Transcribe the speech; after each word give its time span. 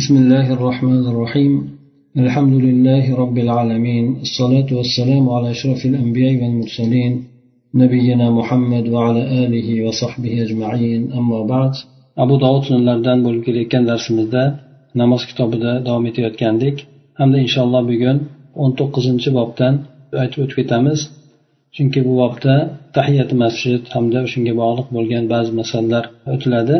بسم 0.00 0.14
الله 0.16 0.46
الرحمن 0.56 1.04
الرحيم 1.12 1.52
الحمد 2.24 2.54
لله 2.66 3.04
رب 3.22 3.36
العالمين 3.44 4.04
الصلاة 4.26 4.68
والسلام 4.78 5.24
على 5.34 5.50
أشرف 5.56 5.80
الأنبياء 5.90 6.34
والمرسلين 6.42 7.12
نبينا 7.82 8.26
محمد 8.38 8.84
وعلى 8.94 9.22
آله 9.44 9.68
وصحبه 9.86 10.32
أجمعين 10.44 11.00
أما 11.18 11.40
بعد 11.52 11.72
abu 12.22 12.34
dovud 12.44 12.62
sunanlaridan 12.68 13.18
bo'lib 13.24 13.42
kelayotgan 13.46 13.84
darsimizda 13.90 14.42
namoz 15.00 15.22
kitobida 15.30 15.72
davom 15.86 16.04
etayotgandik 16.10 16.76
hamda 17.20 17.36
inshaalloh 17.44 17.82
bugun 17.90 18.16
o'n 18.62 18.70
to'qqizinchi 18.78 19.30
bobdan 19.38 19.74
aytib 20.22 20.38
o'tib 20.44 20.56
ketamiz 20.60 21.00
chunki 21.76 22.00
bu 22.06 22.12
bobda 22.22 22.54
tahiyati 22.96 23.34
masjid 23.44 23.82
hamda 23.94 24.20
shunga 24.32 24.52
bog'liq 24.62 24.88
bo'lgan 24.96 25.24
ba'zi 25.34 25.50
masalalar 25.60 26.04
o'tiladi 26.34 26.76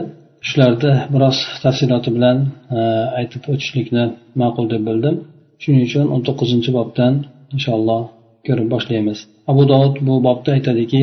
Shularni 0.48 0.92
biroz 1.14 1.38
tafsiloti 1.64 2.10
bilan 2.16 2.38
e, 2.76 2.80
aytib 3.20 3.42
o'tishlikni 3.52 4.04
ma'qul 4.40 4.66
deb 4.72 4.82
bildim. 4.88 5.16
Shuning 5.62 5.82
uchun 5.88 6.06
o'n 6.14 6.22
to'qqizinchi 6.26 6.70
bobdan 6.78 7.14
inshaalloh 7.54 8.02
ko'rib 8.46 8.68
boshlaymiz. 8.74 9.18
Abu 9.50 9.62
dovud 9.72 9.94
bu 10.06 10.14
bobda 10.26 10.50
aytadiki 10.56 11.02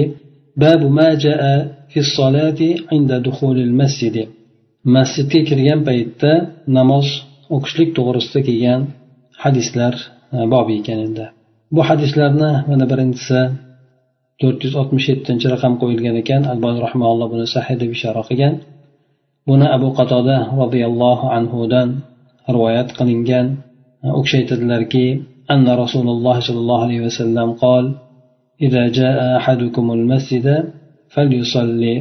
masjidga 4.95 5.41
kirgan 5.49 5.79
paytda 5.87 6.31
namoz 6.77 7.07
o'qishlik 7.55 7.89
to'g'risida 7.97 8.39
kelgan 8.47 8.81
hadislar 9.43 9.93
e, 10.35 10.37
bobi 10.53 10.73
ekan 10.81 10.99
endi 11.07 11.25
bu 11.75 11.81
hadislarni 11.89 12.51
mana 12.69 12.85
birinchisi 12.91 13.39
to'rt 14.41 14.59
yuz 14.65 14.75
oltmish 14.81 15.07
yettinchi 15.11 15.47
raqam 15.53 15.73
qo'yilgan 15.81 16.15
ekan. 16.21 16.41
Albon 16.51 16.75
rahmaulloh 16.85 17.27
buni 17.33 17.47
sahih 17.55 17.75
deb 17.81 17.91
ishora 17.97 18.21
qilgan. 18.29 18.53
buni 19.48 19.66
abu 19.76 19.88
qatoda 19.98 20.36
roziyallohu 20.60 21.26
anhudan 21.38 21.88
rivoyat 22.54 22.88
qilingan 22.98 23.46
u 24.18 24.20
kishi 24.24 24.36
aytadilarki 24.42 25.06
أن 25.54 25.66
رسول 25.84 26.06
الله 26.14 26.36
صلى 26.48 26.60
الله 26.64 26.80
عليه 26.86 27.00
وسلم 27.06 27.48
قال 27.64 27.84
إذا 28.66 28.82
جاء 28.98 29.16
أحدكم 29.40 29.86
المسجد 29.96 30.46
فليصلي 31.12 31.94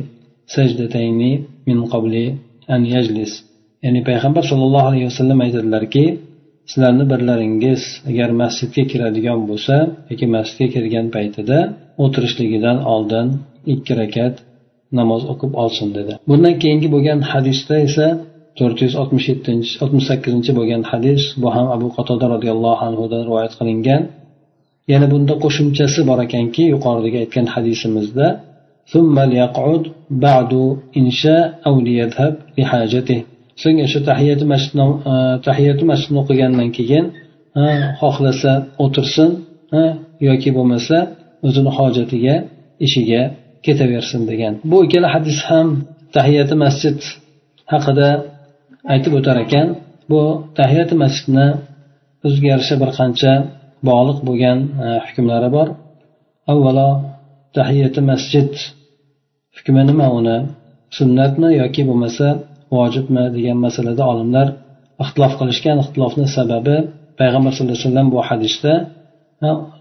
سجدتين 0.55 1.21
من 1.67 1.77
قبل 1.93 2.13
أن 2.75 2.81
يجلس 2.95 3.33
ya'ni 3.83 4.01
payg'ambar 4.09 4.43
sollallohu 4.51 4.87
alayhi 4.91 5.07
vasallam 5.11 5.39
aytadilarki 5.45 6.05
sizlarni 6.71 7.05
birlaringiz 7.11 7.81
agar 8.09 8.29
masjidga 8.41 8.83
kiradigan 8.91 9.39
bo'lsa 9.49 9.75
yoki 10.11 10.25
masjidga 10.35 10.67
kirgan 10.75 11.07
paytida 11.15 11.57
o'tirishligidan 12.03 12.77
oldin 12.93 13.27
ikki 13.73 13.93
rakat 14.01 14.35
namoz 14.98 15.22
o'qib 15.32 15.52
olsin 15.62 15.88
dedi. 15.98 16.12
Bundan 16.30 16.54
keyingi 16.62 16.88
bo'lgan 16.94 17.20
hadisda 17.32 17.74
esa 17.86 18.06
to'rt 18.58 18.78
yuz 18.84 18.94
oltmish 19.00 19.26
yettinchi 19.32 19.72
oltmish 19.82 20.06
sakkizinchi 20.10 20.52
bo'lgan 20.58 20.82
hadis 20.90 21.22
bu 21.42 21.48
ham 21.56 21.66
abu 21.76 21.86
qatoda 21.96 22.26
roziyallohu 22.34 22.82
anhudan 22.88 23.20
rivoyat 23.28 23.52
qilingan. 23.58 24.02
Yana 24.92 25.06
bunda 25.12 25.34
qo'shimchasi 25.44 26.00
bor 26.08 26.18
ekanki 26.26 26.62
yuqoridagi 26.74 27.18
aytgan 27.24 27.46
hadisimizda 27.54 28.26
so'ng 33.62 33.78
o'sha 33.86 34.00
tahiyati 34.10 34.44
masjidni 34.52 34.84
e, 35.12 35.14
tahiyati 35.46 35.84
masjidni 35.90 36.18
o'qigandan 36.22 36.68
keyin 36.76 37.04
e, 37.62 37.64
xohlasa 38.00 38.52
o'tirsin 38.84 39.30
e, 39.78 39.82
yoki 40.28 40.50
bo'lmasa 40.56 40.96
o'zini 41.46 41.70
hojatiga 41.78 42.34
ishiga 42.86 43.22
ketaversin 43.66 44.22
degan. 44.30 44.54
Bu 44.70 44.76
ikkala 44.86 45.08
hadis 45.16 45.38
ham 45.50 45.68
tahiyati 46.16 46.54
masjid 46.64 46.98
haqida 47.72 48.08
aytib 48.92 49.12
o'tar 49.18 49.36
ekan. 49.44 49.66
Bu 50.10 50.20
tahiyati 50.58 50.94
masjidni 51.02 51.46
o'ziga 52.26 52.48
yarasha 52.54 52.76
bir 52.82 52.90
qancha 52.98 53.32
bog'liq 53.88 54.18
bo'lgan 54.28 54.58
e, 54.84 54.86
hukmlari 55.06 55.48
bor. 55.56 55.68
Avvalo 56.52 56.90
tahiyati 57.58 58.00
masjid 58.10 58.50
hukmi 59.56 59.82
nima? 59.90 60.06
Uni 60.18 60.36
sunnatmi 60.98 61.48
yoki 61.62 61.82
bo'lmasa 61.88 62.26
vojibmi 62.76 63.24
degan 63.36 63.58
masalada 63.66 64.02
olimlar 64.12 64.46
ixtilof 65.02 65.32
qilishgan. 65.40 65.76
Ixtilofni 65.84 66.26
sababi 66.36 66.76
payg'ambar 67.20 67.50
sallallohu 67.54 67.76
alayhi 67.76 67.88
vasallam 67.88 68.08
bu 68.14 68.18
hadisda 68.28 68.72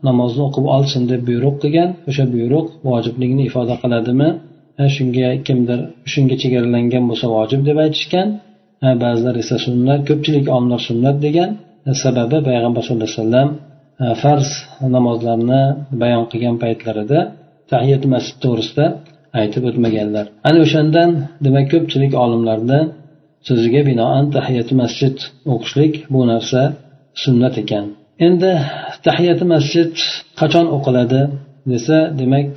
namozni 0.07 0.41
o'qib 0.47 0.65
olsin 0.75 1.01
deb 1.11 1.21
buyruq 1.29 1.55
qilgan 1.63 1.89
o'sha 2.09 2.25
buyruq 2.35 2.67
vojibligini 2.89 3.43
ifoda 3.49 3.75
qiladimi? 3.83 4.29
Shunga 4.95 5.29
kimdir 5.47 5.79
shunga 6.13 6.35
chegaralangan 6.41 7.03
bo'lsa 7.09 7.25
vojib 7.35 7.61
deb 7.69 7.77
aytishgan. 7.85 8.27
Ba'zilar 9.03 9.35
esa 9.43 9.55
sunnat 9.65 10.01
ko'pchilik 10.09 10.45
olimlar 10.55 10.81
sunnat 10.89 11.17
degan 11.25 11.49
sababi 12.03 12.37
payg'ambar 12.47 12.81
sallallohu 12.85 13.09
alayhi 13.09 13.21
vasallam 13.23 13.49
farz 14.21 14.49
namozlarni 14.95 15.61
bayon 16.01 16.25
qilgan 16.31 16.55
paytlarida 16.63 17.19
tahiyat 17.71 18.03
masjid 18.13 18.37
to'g'risida 18.43 18.85
aytib 19.41 19.63
o'tmaganlar. 19.69 20.25
Ana 20.47 20.59
o'shandan 20.65 21.09
demak 21.45 21.65
ko'pchilik 21.73 22.13
olimlarni 22.23 22.79
so'ziga 23.47 23.81
binoan 23.89 24.25
tahiyat 24.35 24.69
masjid 24.81 25.15
o'qishlik 25.53 25.93
bu 26.13 26.21
narsa 26.31 26.61
sunnat 27.23 27.55
ekan. 27.63 27.85
Endi 28.25 28.51
tahiyati 29.07 29.45
masjid 29.53 29.91
qachon 30.39 30.65
o'qiladi 30.75 31.21
desa 31.71 31.97
demak 32.19 32.49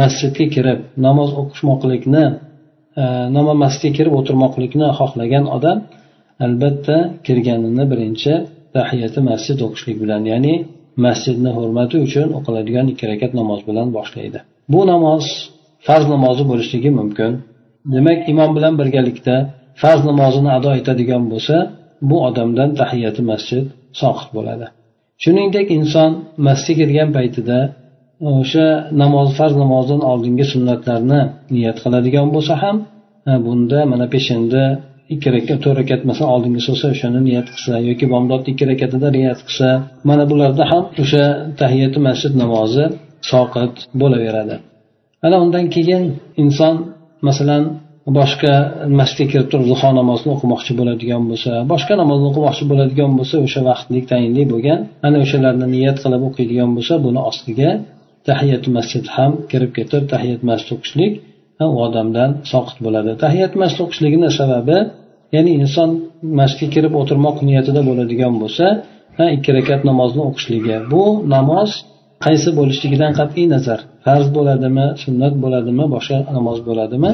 masjidga 0.00 0.46
kirib 0.54 0.80
namoz 1.06 1.30
o'qishmoqlikni 1.40 2.24
e, 3.02 3.04
namoz 3.36 3.56
masjidga 3.64 3.92
kirib 3.98 4.12
o'tirmoqlikni 4.18 4.86
xohlagan 4.98 5.44
odam 5.56 5.78
albatta 6.46 6.96
kirganini 7.26 7.84
birinchi 7.92 8.32
tahiyati 8.76 9.20
masjid 9.30 9.58
o'qishlik 9.66 9.96
bilan 10.02 10.22
ya'ni 10.32 10.54
masjidni 11.06 11.50
hurmati 11.56 11.96
uchun 12.06 12.28
o'qiladigan 12.38 12.86
ikki 12.92 13.04
rakat 13.12 13.32
namoz 13.40 13.60
bilan 13.68 13.88
boshlaydi. 13.96 14.38
Bu 14.72 14.80
namoz 14.92 15.24
farz 15.86 16.06
namozi 16.14 16.44
bo'lishligi 16.50 16.90
mumkin. 17.00 17.32
Demak 17.94 18.18
imom 18.32 18.50
bilan 18.56 18.74
birgalikda 18.80 19.36
farz 19.82 20.00
namozini 20.10 20.50
ado 20.58 20.70
etadigan 20.80 21.22
bo'lsa 21.32 21.56
bu 22.08 22.16
odamdan 22.28 22.70
tahiyati 22.80 23.22
masjid 23.32 23.64
soqit 24.00 24.30
bo'ladi. 24.36 24.66
Shuningdek 25.22 25.66
inson 25.78 26.10
masjidga 26.46 26.76
kirgan 26.80 27.10
paytida 27.16 27.58
e, 28.26 28.28
o'sha 28.40 28.66
namoz 29.02 29.28
farz 29.38 29.54
namozdan 29.62 30.00
oldingi 30.10 30.44
sunnatlarni 30.52 31.20
niyat 31.54 31.76
qiladigan 31.84 32.28
bo'lsa 32.34 32.54
ham 32.62 32.76
e, 33.30 33.32
bunda 33.46 33.78
mana 33.92 34.06
peshinda 34.14 34.62
ikki 35.14 35.28
rakat 35.36 35.58
to'rt 35.64 35.76
rakat 35.80 36.00
masalan 36.08 36.30
oldingisi 36.34 36.68
bo'lsa 36.72 36.86
o'shani 36.94 37.20
niyat 37.28 37.46
qilsa 37.54 37.72
yoki 37.88 38.06
bomdodni 38.12 38.48
ikki 38.52 38.64
rakatida 38.72 39.08
niyat 39.16 39.40
qilsa 39.46 39.68
mana 40.08 40.24
bularda 40.30 40.64
ham 40.72 40.84
o'sha 41.02 41.24
tahiyati 41.60 41.98
masjid 42.08 42.32
namozi 42.42 42.84
soqit 43.30 43.74
bo'laveradi. 44.00 44.56
Ana 45.26 45.36
undan 45.44 45.66
keyin 45.74 46.02
inson 46.42 46.74
masalan 47.28 47.62
boshqa 48.18 48.52
masjidga 49.00 49.26
kirib 49.32 49.48
turib 49.52 49.66
zuho 49.72 49.90
namozini 50.00 50.30
o'qimoqchi 50.36 50.72
bo'ladigan 50.80 51.22
bo'lsa 51.30 51.52
boshqa 51.72 51.94
namozni 52.02 52.26
o'qimoqchi 52.30 52.64
bo'ladigan 52.70 53.10
bo'lsa 53.18 53.36
o'sha 53.46 53.60
vaqtlik 53.70 54.04
tayinli 54.12 54.42
bo'lgan 54.52 54.78
ana 55.06 55.16
o'shalarni 55.24 55.66
niyat 55.74 55.96
qilib 56.04 56.22
o'qiydigan 56.28 56.70
bo'lsa 56.76 56.94
buni 57.06 57.20
ostiga 57.30 57.70
tahiyat 58.28 58.64
masjid 58.76 59.04
ham 59.14 59.32
kirib 59.50 59.70
ketib 59.78 60.02
tahiyat 60.12 60.40
masjid 60.50 60.70
o'qishlik 60.76 61.12
u 61.64 61.76
odamdan 61.86 62.30
soqit 62.52 62.78
bo'ladi. 62.84 63.10
Tahiyat 63.24 63.52
masjid 63.62 63.80
o'qishligini 63.84 64.30
sababi 64.40 64.78
ya'ni 65.34 65.52
inson 65.62 65.90
masjidga 66.40 66.68
kirib 66.74 66.92
o'tirmoq 67.00 67.36
niyatida 67.48 67.80
bo'ladigan 67.88 68.34
bo'lsa 68.42 68.66
ikki 69.36 69.50
rakat 69.58 69.80
namozni 69.90 70.22
o'qishligi. 70.28 70.76
Bu 70.92 71.04
namoz 71.34 71.70
qaysi 72.24 72.50
bo'lishligidan 72.58 73.12
qat'iy 73.18 73.46
nazar? 73.54 73.78
Farz 74.04 74.26
bo'ladimi 74.36 74.86
sunnat 75.02 75.34
bo'ladimi 75.44 75.84
boshqa 75.94 76.18
namoz 76.36 76.58
bo'ladimi? 76.68 77.12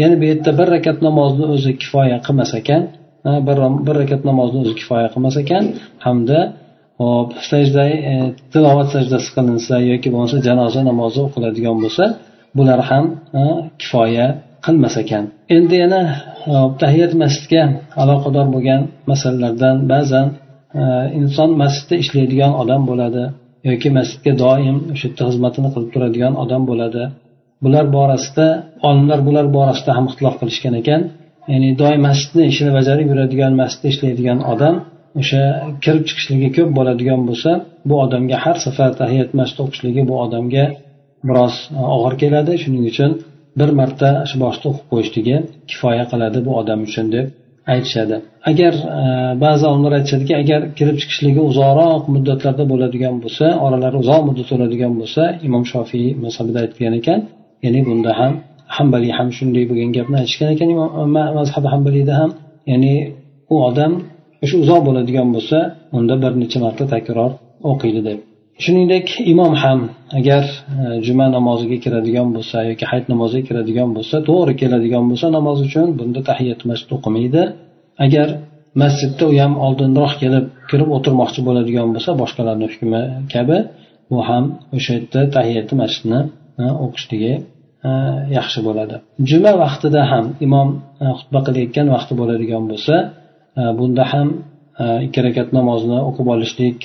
Ya'ni 0.00 0.16
bu 0.20 0.24
yerda 0.30 0.50
bir 0.58 0.68
rakat 0.74 0.98
namozni 1.08 1.44
o'zi 1.54 1.72
kifoya 1.82 2.18
qilmas 2.26 2.52
ekan 2.60 2.82
bir, 3.46 3.56
bir 3.86 3.94
rakat 4.02 4.22
namozni 4.30 4.58
o'zi 4.64 4.74
kifoya 4.80 5.08
qilmas 5.14 5.36
ekan 5.42 5.64
hamda 6.06 6.38
hop 7.02 7.28
sajda 7.50 7.84
e, 8.12 8.14
tilovat 8.52 8.88
sajdasi 8.94 9.28
qilinsa 9.36 9.74
yoki 9.92 10.08
bo'lmasa 10.14 10.36
janoza 10.48 10.80
namozi 10.90 11.18
o'qiladigan 11.26 11.76
bo'lsa 11.84 12.04
bular 12.56 12.80
ham 12.90 13.04
kifoya 13.80 14.26
qilmas 14.66 14.94
ekan. 15.02 15.24
Endi 15.56 15.74
yana 15.82 16.02
tahiyat 16.82 17.12
masjidga 17.22 17.62
aloqador 18.02 18.46
bo'lgan 18.54 18.80
masalalardan 19.10 19.76
ba'zan 19.92 20.26
inson 21.20 21.50
masjidda 21.62 21.94
ishlaydigan 22.02 22.52
odam 22.62 22.82
bo'ladi 22.90 23.22
yoki 23.70 23.88
masjidga 23.98 24.32
doim 24.44 24.76
o'sha 24.92 25.06
yerda 25.08 25.22
xizmatini 25.30 25.68
qilib 25.74 25.90
turadigan 25.94 26.34
odam 26.42 26.62
bo'ladi. 26.70 27.02
Bular 27.64 27.86
borasida 27.96 28.46
olimlar 28.88 29.20
bular 29.28 29.46
borasida 29.56 29.90
ham 29.96 30.04
ixtilof 30.10 30.36
qilishgan 30.40 30.74
ekan. 30.82 31.00
Ya'ni 31.52 31.70
doim 31.82 32.00
masjidni 32.08 32.44
ishini 32.52 32.70
bajarib 32.78 33.06
yuradigan 33.12 33.52
masjidda 33.62 33.88
ishlaydigan 33.94 34.38
odam 34.52 34.74
o'sha 35.20 35.42
kirib 35.84 36.04
chiqishligi 36.08 36.48
ko'p 36.56 36.70
bo'ladigan 36.78 37.20
bo'lsa 37.28 37.50
bu 37.88 37.94
odamga 38.04 38.36
har 38.44 38.56
safar 38.66 38.90
tahiyat 39.00 39.30
masjid 39.40 39.58
o'qishligi 39.64 40.02
bu 40.10 40.14
odamga 40.24 40.64
biroz 41.28 41.54
e, 41.78 41.82
og'ir 41.96 42.14
keladi. 42.22 42.52
Shuning 42.62 42.84
uchun 42.92 43.10
bir 43.60 43.70
marta 43.80 44.08
shu 44.30 44.36
boshida 44.44 44.66
o'qib 44.70 44.86
qo'yishligi 44.92 45.36
kifoya 45.70 46.04
qiladi 46.12 46.38
bu 46.46 46.52
odam 46.60 46.80
uchun 46.88 47.06
deb 47.14 47.26
aytishadi. 47.74 48.16
Agar 48.50 48.74
e, 48.98 49.02
ba'zi 49.44 49.64
olimlar 49.70 49.92
aytishadiki 49.98 50.34
agar 50.42 50.60
kirib 50.78 50.96
chiqishligi 51.00 51.40
uzoqroq 51.50 52.02
muddatlarda 52.14 52.64
bo'ladigan 52.72 53.16
bo'lsa 53.24 53.46
oralari 53.66 53.96
uzoq 54.02 54.22
muddat 54.28 54.48
bo'ladigan 54.52 54.92
bo'lsa 55.00 55.22
imom 55.46 55.64
shofiy 55.72 56.06
mazhabida 56.24 56.58
aytgan 56.64 56.94
ekan 57.00 57.20
ya'ni 57.64 57.80
bunda 57.88 58.12
ham 58.20 58.32
hambali 58.76 59.10
ham 59.18 59.28
shunday 59.38 59.64
bo'lgan 59.70 59.90
gapni 59.96 60.16
aytishgan 60.22 60.48
ekan 60.54 60.70
mazhabi 61.38 61.68
hambaliyda 61.74 62.14
ham. 62.20 62.30
Ya'ni 62.70 62.94
u 63.52 63.56
odam 63.68 63.92
o'sha 64.44 64.56
uzoq 64.64 64.80
bo'ladigan 64.88 65.28
bo'lsa 65.34 65.58
unda 65.98 66.14
bir 66.22 66.32
necha 66.42 66.58
marta 66.64 66.84
takror 66.94 67.30
o'qiydi 67.70 68.00
deb. 68.08 68.18
Shuningdek 68.64 69.06
imom 69.32 69.52
ham 69.62 69.80
agar 70.18 70.44
e, 70.82 70.84
juma 71.06 71.26
namoziga 71.36 71.78
kiradigan 71.84 72.28
bo'lsa 72.36 72.56
yoki 72.70 72.84
hayit 72.90 73.06
namoziga 73.12 73.44
kiradigan 73.48 73.88
bo'lsa 73.96 74.16
to'g'ri 74.28 74.54
keladigan 74.62 75.04
bo'lsa 75.10 75.26
namoz 75.38 75.58
uchun 75.66 75.88
bunda 75.98 76.20
tahiyat 76.30 76.60
masjid 76.70 76.90
o'qimaydi. 76.96 77.42
Agar 78.06 78.28
masjidda 78.82 79.24
u 79.30 79.32
ham 79.42 79.52
oldinroq 79.66 80.12
kelib 80.22 80.44
kirib 80.70 80.88
o'tirmoqchi 80.96 81.40
bo'ladigan 81.48 81.88
bo'lsa 81.94 82.10
boshqalarni 82.22 82.66
hukmi 82.72 83.02
kabi 83.34 83.58
bu 84.10 84.18
ham 84.28 84.44
o'sha 84.76 84.90
yerda 84.96 85.20
tahiyati 85.36 85.74
masjidni 85.82 86.20
o'qishligi 86.84 87.34
yaxshi 88.38 88.60
bo'ladi. 88.66 88.96
Juma 89.30 89.52
vaqtida 89.64 90.02
ham 90.12 90.24
imom 90.46 90.68
xutba 91.18 91.40
qilayotgan 91.46 91.86
vaqti 91.94 92.12
bo'ladigan 92.20 92.64
bo'lsa 92.70 92.94
bunda 93.78 94.04
ham 94.12 94.28
ikki 95.06 95.20
rakat 95.26 95.48
namozni 95.58 95.98
o'qib 96.08 96.26
olishlik 96.34 96.78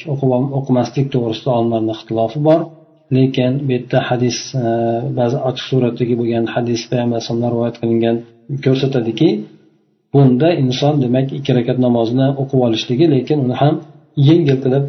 o'qimaslik 0.59 1.07
to'g'risida 1.13 1.49
olimlarni 1.57 1.91
ixtilofi 1.97 2.39
bor. 2.47 2.59
Lekin 3.17 3.51
bu 3.65 3.71
yerda 3.75 3.99
hadis 4.09 4.37
ba'zi 5.19 5.37
ochiq 5.49 5.65
suratdagi 5.71 6.15
bo'lgan 6.21 6.45
hadis 6.55 6.81
payg'ambar 6.89 7.15
alayhisalomdan 7.17 7.51
rivoyat 7.55 7.75
qilingan 7.81 8.15
ko'rsatadiki 8.65 9.29
bunda 10.13 10.49
inson 10.63 10.93
demak 11.03 11.27
ikki 11.37 11.51
rakat 11.57 11.77
namozni 11.85 12.27
o'qib 12.41 12.59
olishligi 12.67 13.05
lekin 13.15 13.37
uni 13.45 13.55
ham 13.61 13.75
yengil 14.29 14.57
qilib 14.63 14.85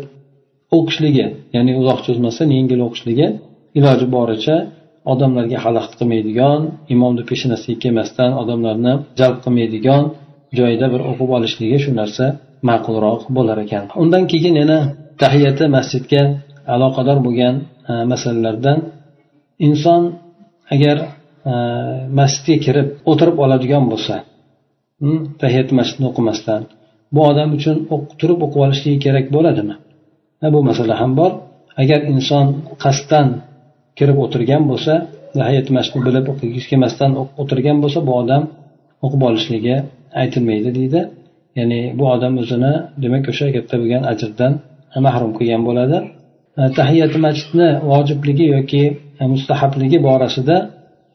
o'qishligi 0.77 1.27
ya'ni 1.55 1.73
uzoq 1.81 1.99
cho'zmasdan 2.07 2.49
yengil 2.59 2.81
o'qishligi 2.87 3.27
iloji 3.79 4.07
boricha 4.17 4.57
odamlarga 5.13 5.59
xalaqit 5.65 5.95
qilmaydigan 6.01 6.61
imomni 6.95 7.23
peshonasiga 7.31 7.77
kelmasdan 7.85 8.31
odamlarni 8.43 8.93
jalb 9.21 9.39
qilmaydigan 9.45 10.03
joyda 10.59 10.87
bir 10.93 11.01
o'qib 11.11 11.31
olishligi 11.37 11.79
shu 11.85 11.91
narsa 12.01 12.25
ma'qulroq 12.69 13.23
bo'lar 13.37 13.59
ekan. 13.65 13.85
Undan 14.03 14.23
keyin 14.33 14.55
yana 14.63 14.79
tahiyati 15.23 15.65
masjidga 15.77 16.23
aloqador 16.75 17.19
bo'lgan 17.27 17.55
e, 17.91 17.93
masalalardan 18.13 18.79
inson 19.69 20.03
agar 20.75 20.97
e, 21.51 21.53
masjidga 22.19 22.57
kirib 22.65 22.89
o'tirib 23.11 23.37
oladigan 23.45 23.85
bo'lsa 23.93 24.17
tahiyat 25.43 25.69
masjidni 25.79 26.07
o'qimasdan 26.11 26.61
bu 27.15 27.21
odam 27.31 27.49
uchun 27.59 27.77
turib 28.21 28.39
o'qib 28.47 28.61
olishligi 28.67 28.99
kerak 29.07 29.27
bo'ladimi? 29.37 29.75
E, 30.45 30.47
bu 30.55 30.59
masala 30.69 30.95
ham 31.03 31.13
bor. 31.21 31.33
Agar 31.83 32.01
inson 32.15 32.47
qasddan 32.85 33.29
kirib 33.99 34.19
o'tirgan 34.25 34.63
bo'lsa 34.71 34.93
tahiyat 35.39 35.69
masjidni 35.77 36.03
bilib 36.09 36.27
o'qigisi 36.33 36.67
kelmasdan 36.71 37.11
o'tirgan 37.43 37.77
bo'lsa 37.83 37.99
bu 38.09 38.13
odam 38.23 38.43
o'qib 39.05 39.23
olishligi 39.29 39.77
aytilmaydi 40.23 40.71
deydi. 40.79 41.01
Ya'ni 41.59 41.81
bu 41.99 42.05
odam 42.15 42.35
o'zini 42.43 42.73
demak 43.03 43.25
o'sha 43.33 43.47
katta 43.57 43.75
bo'lgan 43.81 44.03
ajrdan 44.13 44.53
mahrum 45.07 45.33
qilgan 45.39 45.63
bo'ladi. 45.69 45.99
E, 46.61 46.63
Tahiyati 46.79 47.19
masjidni 47.27 47.69
vojibligi 47.91 48.47
yoki 48.57 48.83
e, 49.21 49.25
mustahabligi 49.35 49.99
borasida 50.09 50.57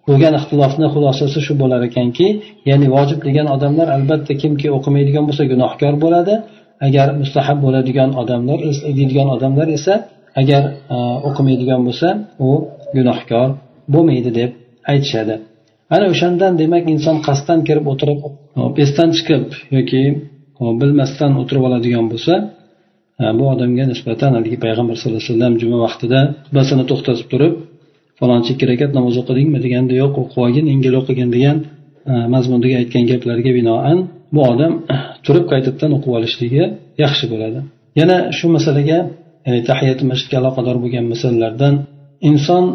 bo'lgan 0.08 0.34
ixtilofni 0.40 0.88
xulosasi 0.94 1.40
shu 1.46 1.54
bo'lar 1.62 1.82
ekanki 1.90 2.28
ya'ni 2.70 2.88
vojib 2.96 3.20
degan 3.28 3.48
odamlar 3.56 3.88
albatta 3.98 4.34
kimki 4.42 4.68
o'qimaydigan 4.78 5.24
bo'lsa 5.30 5.44
gunohkor 5.52 5.94
bo'ladi. 6.06 6.34
Agar 6.88 7.08
mustahab 7.22 7.58
bo'ladigan 7.66 8.10
odamlar 8.22 8.60
deydigan 8.98 9.28
odamlar 9.36 9.68
esa 9.78 9.94
agar 10.40 10.64
e, 10.96 10.98
o'qimaydigan 11.28 11.82
bo'lsa 11.88 12.08
u 12.48 12.50
gunohkor 12.96 13.48
bo'lmaydi 13.94 14.32
deb 14.40 14.52
aytishadi. 14.92 15.36
Ana 15.96 16.06
o'shandan 16.14 16.54
demak 16.62 16.86
inson 16.96 17.18
qasddan 17.28 17.60
kirib 17.68 17.86
o'tirib 17.92 18.20
e, 18.28 18.62
esdan 18.84 19.10
chiqib 19.18 19.46
yoki 19.78 20.02
e, 20.62 20.64
bilmasdan 20.82 21.32
o'tirib 21.42 21.64
oladigan 21.68 22.06
bo'lsa 22.14 22.36
bu 23.40 23.46
odamga 23.54 23.86
nisbatan 23.92 24.32
haligi 24.38 24.58
payg'ambar 24.66 24.96
sallallohu 25.00 25.22
alayhi 25.24 25.34
vasallam 25.34 25.54
juma 25.62 25.78
vaqtida 25.86 26.20
xutbasini 26.46 26.84
to'xtatib 26.92 27.28
turib 27.34 27.54
falonchi 28.20 28.50
ikki 28.54 28.66
rakat 28.72 28.92
namoz 28.98 29.16
o'qidingmi? 29.22 29.60
deganda 29.66 29.94
yo'q 30.02 30.14
o'qib 30.22 30.40
olgin 30.46 30.66
yengil 30.74 30.94
o'qigin 31.02 31.30
degan 31.36 31.58
mazmundagi 32.34 32.76
aytgan 32.82 33.04
gaplariga 33.12 33.52
binoan 33.60 33.98
bu 34.34 34.42
odam 34.52 34.74
turib 35.26 35.46
qaytadan 35.52 35.92
o'qib 35.98 36.12
olishligi 36.18 36.64
yaxshi 37.04 37.26
bo'ladi. 37.34 37.60
Yana 38.00 38.18
shu 38.38 38.46
masalaga 38.56 38.98
ya'ni 39.46 39.62
tahiyati 39.70 40.04
masjidga 40.12 40.36
aloqador 40.42 40.76
bo'lgan 40.84 41.06
masalalardan 41.14 41.76
inson 42.30 42.66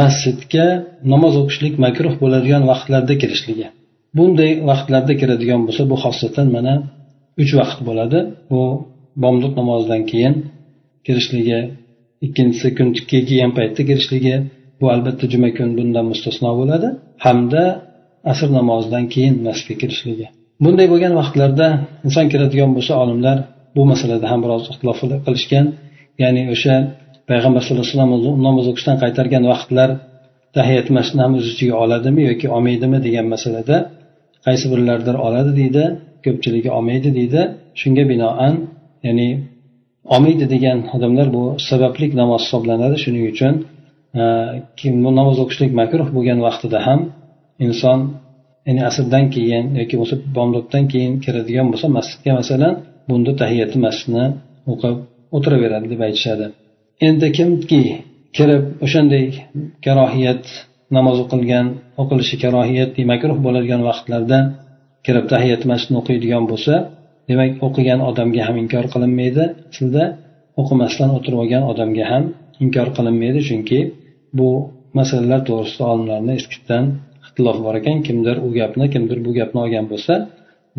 masjidga 0.00 0.66
namoz 1.12 1.34
o'qishlik 1.42 1.74
makruh 1.84 2.14
bo'ladigan 2.22 2.62
vaqtlarda 2.70 3.14
kirishligi 3.22 3.66
bunday 4.18 4.50
vaqtlarda 4.70 5.12
kiradigan 5.20 5.60
bo'lsa 5.66 5.82
bu 5.90 5.96
xosatan 6.04 6.46
mana 6.56 6.74
uch 7.42 7.52
vaqt 7.60 7.78
bo'ladi. 7.88 8.18
Bu 8.50 8.62
bomdod 9.22 9.52
namozidan 9.60 10.02
keyin 10.10 10.34
kirishligi 11.06 11.58
ikkinchisi 12.26 12.68
kun 12.76 12.88
kelgan 13.10 13.52
paytda 13.58 13.82
kirishligi 13.88 14.34
bu 14.80 14.86
albatta 14.94 15.24
juma 15.32 15.50
kun 15.56 15.68
bundan 15.78 16.04
mustasno 16.12 16.50
bo'ladi 16.60 16.88
hamda 17.26 17.62
asr 18.32 18.48
namozidan 18.58 19.04
keyin 19.14 19.34
masjidga 19.46 19.76
kirishligi 19.82 20.26
bunday 20.64 20.86
bo'lgan 20.92 21.12
vaqtlarda 21.20 21.66
inson 22.06 22.26
kiradigan 22.32 22.70
bo'lsa 22.76 22.92
olimlar 23.02 23.38
bu 23.76 23.82
masalada 23.92 24.26
ham 24.32 24.40
biroz 24.44 24.62
ixtilof 24.72 24.98
qilishgan. 25.26 25.66
Ya'ni 26.22 26.42
o'sha 26.54 26.74
payg'ambar 27.30 27.60
sallallohu 27.62 27.86
alayhi 27.86 27.96
vasallam 27.96 28.42
namoz 28.48 28.66
o'qishdan 28.70 28.96
qaytargan 29.02 29.44
vaqtlar 29.52 29.90
tahiyat 30.56 30.88
masjidni 30.96 31.22
ham 31.26 31.32
o'z 31.38 31.46
ichiga 31.52 31.74
oladimi 31.84 32.20
yoki 32.30 32.46
olmaydimi 32.56 32.98
degan 33.06 33.26
masalada 33.34 33.76
qaysi 34.46 34.66
birlaridir 34.72 35.16
oladi 35.26 35.52
deydi 35.60 35.84
ko'pchiligi 36.24 36.70
olmaydi 36.76 37.08
deydi. 37.18 37.40
Shunga 37.80 38.04
binoan 38.12 38.54
ya'ni 39.06 39.28
olmaydi 40.14 40.46
degan 40.54 40.78
odamlar 40.94 41.26
bu 41.36 41.42
sabablik 41.68 42.10
namoz 42.20 42.40
hisoblanadi. 42.44 42.96
Shuning 43.04 43.24
uchun 43.32 43.54
e, 44.20 44.22
namoz 45.18 45.36
o'qishlik 45.44 45.70
makruh 45.80 46.08
bo'lgan 46.16 46.38
vaqtida 46.46 46.78
ham 46.86 47.00
inson 47.66 47.98
ya'ni 48.66 48.82
asrdan 48.90 49.24
keyin 49.34 49.64
yoki 49.80 49.94
bo'lmasa 50.00 50.16
bomdoddan 50.36 50.84
keyin 50.92 51.12
kiradigan 51.24 51.66
bo'lsa 51.72 51.86
masjidga 51.96 52.32
masalan 52.40 52.72
bunda 53.08 53.32
tahiyati 53.40 53.76
masjidni 53.86 54.24
o'qib 54.72 54.96
o'tiraveradi 55.36 55.86
deb 55.92 56.00
aytishadi. 56.06 56.46
Endi 57.08 57.28
kimki 57.38 57.82
kirib 58.36 58.64
o'shanday 58.84 59.24
karohiyat 59.86 60.44
namoz 60.96 61.16
o'qilgan 61.24 61.66
o'qilishi 62.02 62.36
karohiyat 62.44 62.92
makruh 63.12 63.38
bo'ladigan 63.46 63.82
vaqtlarda 63.88 64.38
kirib 65.06 65.26
tahiyat 65.32 65.62
masjidni 65.70 65.96
o'qiydigan 66.02 66.44
bo'lsa 66.50 66.74
demak 67.30 67.50
o'qigan 67.66 68.00
odamga 68.10 68.42
ham 68.48 68.56
inkor 68.62 68.84
qilinmaydi. 68.94 69.44
Aslida 69.70 70.04
o'qimasdan 70.60 71.10
o'tirib 71.16 71.38
olgan 71.44 71.64
odamga 71.72 72.04
ham 72.12 72.24
inkor 72.64 72.88
qilinmaydi. 72.96 73.40
Chunki 73.48 73.78
bu 74.38 74.48
masalalar 74.98 75.40
to'g'risida 75.48 75.84
olimlarni 75.92 76.32
eskidan 76.40 76.84
ixtilof 77.24 77.58
bor 77.66 77.74
ekan. 77.80 77.96
Kimdir 78.06 78.36
u 78.46 78.48
gapni 78.58 78.86
kimdir 78.94 79.18
bu 79.26 79.30
gapni 79.38 79.58
olgan 79.64 79.86
bo'lsa 79.92 80.14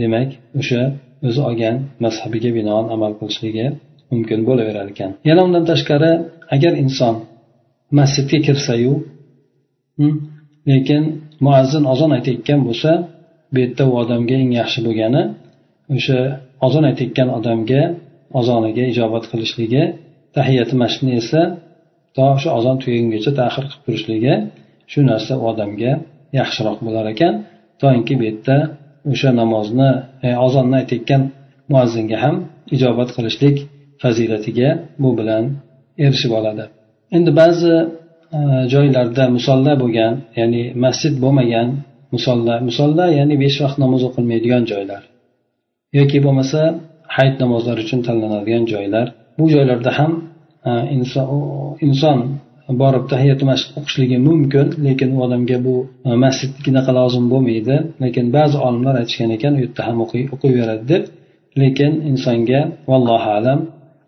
demak 0.01 0.29
o'sha 0.59 0.81
o'zi 1.27 1.41
olgan 1.49 1.75
mazhabiga 2.03 2.51
binoan 2.57 2.85
amal 2.95 3.11
qilishligi 3.19 3.65
mumkin 4.11 4.39
bo'laverar 4.47 4.87
ekan 4.93 5.11
yana 5.29 5.41
undan 5.47 5.63
tashqari 5.71 6.11
agar 6.55 6.73
inson 6.83 7.15
masjidga 7.99 8.39
kirsayu 8.47 8.93
hmm, 9.97 10.15
lekin 10.69 11.03
muazzin 11.45 11.83
ozon 11.93 12.11
aytayotgan 12.17 12.59
bo'lsa 12.67 12.91
bu 13.51 13.57
yerda 13.63 13.83
u 13.91 13.93
odamga 14.01 14.35
eng 14.43 14.51
yaxshi 14.61 14.79
bo'lgani 14.87 15.21
o'sha 15.95 16.19
ozon 16.67 16.83
aytayotgan 16.89 17.29
odamga 17.37 17.81
ozoniga 18.39 18.83
ijobat 18.91 19.23
qilishligi 19.31 19.83
tahiyati 20.35 20.73
masjidni 20.81 21.13
esa 21.21 21.41
to 22.15 22.23
o'sha 22.35 22.49
ozon 22.59 22.75
tugagungacha 22.81 23.31
tahir 23.39 23.63
qilib 23.69 23.81
turishligi 23.85 24.33
shu 24.91 24.99
narsa 25.09 25.33
u 25.41 25.43
odamga 25.51 25.91
yaxshiroq 26.39 26.79
bo'lar 26.85 27.05
ekan. 27.13 27.33
Toinki 27.81 28.13
bu 28.19 28.23
yerda 28.29 28.57
o'sha 29.11 29.29
namozni 29.41 29.89
e, 30.27 30.29
ozonni 30.45 30.75
aytayotgan 30.81 31.21
muazzinga 31.71 32.17
ham 32.23 32.35
ijobat 32.75 33.09
qilishlik 33.15 33.57
fazilatiga 34.01 34.69
bu 35.03 35.09
bilan 35.19 35.43
erishib 36.05 36.31
oladi. 36.39 36.63
Endi 37.15 37.31
ba'zi 37.41 37.73
e, 38.37 38.39
joylarda 38.73 39.23
musolla 39.37 39.73
bo'lgan 39.81 40.13
ya'ni 40.39 40.63
masjid 40.85 41.13
bo'lmagan 41.23 41.67
musolla 42.15 42.55
musolla 42.67 43.05
ya'ni 43.19 43.35
besh 43.43 43.57
vaqt 43.63 43.77
namoz 43.83 44.01
o'qilmaydigan 44.07 44.63
joylar 44.71 45.03
yoki 45.99 46.17
bo'lmasa 46.25 46.61
hayit 47.15 47.35
namozlari 47.43 47.79
uchun 47.85 47.99
tanlanadigan 48.07 48.63
joylar. 48.73 49.07
Bu 49.37 49.45
joylarda 49.53 49.91
ham 49.99 50.11
e, 50.69 50.71
inson 51.87 52.19
borib 52.81 53.05
tahiyatu 53.13 53.43
masjid 53.51 53.71
o'qishligi 53.79 54.17
mumkin 54.27 54.67
lekin 54.87 55.09
u 55.15 55.17
odamga 55.25 55.57
bu 55.67 55.75
e, 56.07 56.09
masjidginaqa 56.25 56.91
lozim 56.99 57.25
bo'lmaydi. 57.33 57.75
Lekin 58.03 58.25
ba'zi 58.37 58.57
olimlar 58.67 58.95
aytishgan 59.01 59.31
ekan 59.37 59.53
u 59.57 59.59
yerda 59.63 59.81
ham 59.87 59.97
o'qiyveradi 60.35 60.85
deb. 60.93 61.03
Lekin 61.61 61.91
insonga 62.11 62.61
vallohu 62.91 63.29
alam 63.39 63.59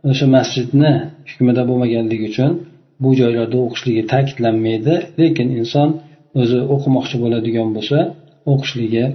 o'sha 0.10 0.25
masjidni 0.38 0.92
hukmida 1.30 1.62
bo'lmaganligi 1.70 2.25
uchun 2.32 2.51
bu 3.04 3.10
joylarda 3.20 3.58
o'qishligi 3.66 4.04
ta'kidlanmaydi. 4.12 4.96
Lekin 5.22 5.48
inson 5.60 5.89
o'zi 6.42 6.60
o'qimoqchi 6.74 7.16
bo'ladigan 7.24 7.70
bo'lsa 7.75 7.98
o'qishligi 8.51 9.06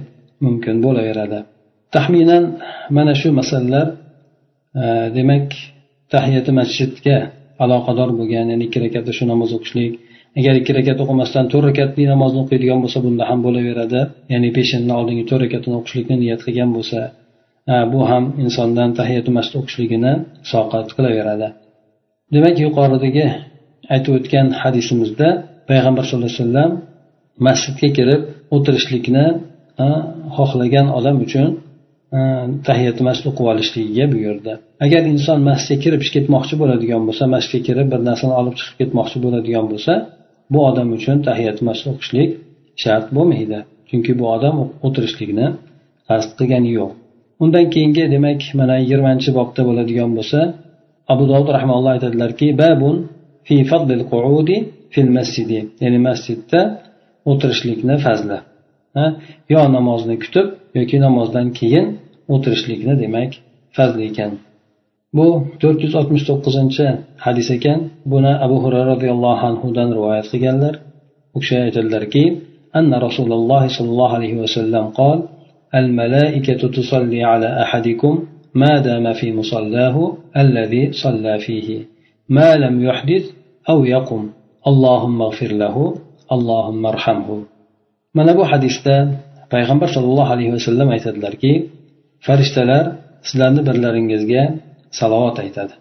mumkin 0.45 0.75
bo'laveradi. 0.85 1.39
Taxminan 1.95 2.43
mana 2.97 3.13
shu 3.21 3.27
masalalar 3.39 3.87
e, 4.81 4.85
demak 5.17 5.47
tahiyati 6.13 6.51
masjidga 6.59 7.17
aloqador 7.63 8.09
bo'lgan 8.19 8.45
ya'ni 8.51 8.63
ikki 8.67 8.79
rakatda 8.85 9.11
shu 9.17 9.23
namoz 9.31 9.49
o'qishlik. 9.57 9.93
Agar 10.39 10.53
ikki 10.61 10.71
rakat 10.79 10.97
o'qimasdan 11.03 11.45
to'rt 11.51 11.65
rakatli 11.69 12.03
namozni 12.13 12.39
o'qiydigan 12.43 12.79
bo'lsa 12.83 12.99
bunda 13.05 13.23
ham 13.29 13.39
bo'laveradi. 13.45 14.01
Ya'ni 14.33 14.49
peshinni 14.57 14.93
oldingi 14.99 15.23
to'rt 15.29 15.41
rakatini 15.45 15.75
o'qishlikni 15.79 16.15
niyat 16.23 16.41
qilgan 16.45 16.69
bo'lsa 16.77 16.99
bu 17.67 17.99
ham 18.09 18.23
insondan 18.45 18.89
tahiyatu 18.99 19.29
masjid 19.37 19.55
o'qishligini 19.61 20.13
soqat 20.51 20.87
qilaveradi. 20.97 21.47
Demak 22.33 22.55
yuqoridagi 22.65 23.25
aytib 23.93 24.11
o'tgan 24.17 24.47
hadisimizda 24.61 25.27
payg'ambar 25.69 26.03
sallallohu 26.07 26.31
alayhi 26.31 26.43
vasallam 26.43 26.71
masjidga 27.47 27.89
kirib 27.97 28.21
o'tirishlikni 28.55 29.25
xohlagan 30.35 30.87
odam 30.97 31.17
uchun 31.25 31.49
tahiyatu 32.67 33.01
masjid 33.07 33.25
o'qib 33.31 33.45
olishligiga 33.51 34.05
buyurdi. 34.13 34.53
Agar 34.85 35.01
inson 35.13 35.39
masjidga 35.49 35.77
kirib 35.83 36.01
ketmoqchi 36.15 36.55
bo'ladigan 36.61 37.01
bo'lsa 37.07 37.23
masjidga 37.35 37.61
kirib 37.67 37.87
bir 37.93 37.99
narsani 38.09 38.33
olib 38.41 38.55
chiqib 38.59 38.75
ketmoqchi 38.81 39.17
bo'ladigan 39.25 39.65
bo'lsa 39.71 39.93
bu 40.53 40.59
odam 40.69 40.87
uchun 40.97 41.17
tahiyatu 41.27 41.61
masjid 41.69 41.87
o'qishlik 41.93 42.29
shart 42.83 43.07
bo'lmaydi. 43.17 43.59
Chunki 43.89 44.11
bu 44.19 44.25
odam 44.35 44.55
o'tirishlikni 44.87 45.47
qasd 46.09 46.29
qilgani 46.39 46.71
yo'q. 46.79 46.91
undan 47.42 47.66
keyingi 47.74 48.04
demak 48.14 48.40
mana 48.58 48.74
yigirmanchi 48.82 49.30
bobda 49.38 49.62
bo'ladigan 49.68 50.10
bo'lsa 50.18 50.40
abu 51.12 51.24
dovud 51.30 51.48
rahmaulloh 51.56 51.90
aytadilarki 51.96 52.46
babun 52.62 52.96
fi 53.46 53.56
fadlil 53.70 54.02
qu'udi 54.10 54.56
fil 54.94 55.10
masjidi 55.16 55.60
ya'ni 55.82 55.98
masjidda 56.08 56.60
o'tirishlikni 57.30 57.94
fazli 58.04 58.38
yo 59.54 59.60
namozni 59.76 60.16
kutib 60.22 60.46
yoki 60.78 60.96
namozdan 61.06 61.46
keyin 61.58 61.86
o'tirishlikni 62.34 62.94
demak 63.02 63.30
fazli 63.76 64.02
ekan 64.10 64.32
bu 65.16 65.26
to'rt 65.60 65.78
yuz 65.84 65.94
oltmish 66.00 66.24
to'qqizinchi 66.30 66.86
hadis 67.26 67.48
ekan 67.56 67.78
buni 68.12 68.32
abu 68.46 68.56
hurayra 68.64 68.86
roziyallohu 68.94 69.42
anhudan 69.50 69.88
rivoyat 69.96 70.26
qilganlar 70.32 70.74
u 71.36 71.38
kishi 71.42 71.56
aytadilarki 71.66 72.24
أن 72.76 72.94
رسول 72.94 73.32
الله 73.32 73.62
صلى 73.76 73.88
الله 73.88 74.10
عليه 74.18 74.34
وسلم 74.42 74.84
قال 75.00 75.18
الملائكة 75.74 76.68
تصلي 76.68 77.24
على 77.24 77.62
أحدكم 77.62 78.26
ما 78.54 78.78
دام 78.78 79.12
في 79.12 79.32
مصلاه 79.32 80.16
الذي 80.36 80.92
صلى 80.92 81.38
فيه 81.38 81.68
ما 82.28 82.56
لم 82.56 82.74
يحدث 82.88 83.24
أو 83.70 83.84
يقم 83.84 84.22
اللهم 84.66 85.22
اغفر 85.22 85.52
له 85.62 85.94
اللهم 86.32 86.86
ارحمه 86.86 87.30
mana 88.14 88.32
bu 88.38 88.44
hadisda 88.52 88.96
payg'ambar 89.52 89.88
sollallohu 89.96 90.30
alayhi 90.34 90.52
vasallam 90.56 90.88
aytadilarki 90.96 91.52
farishtalar 92.26 92.84
sizlarni 93.28 93.62
birlaringizga 93.68 94.42
salovat 95.00 95.36
aytadi 95.44 95.74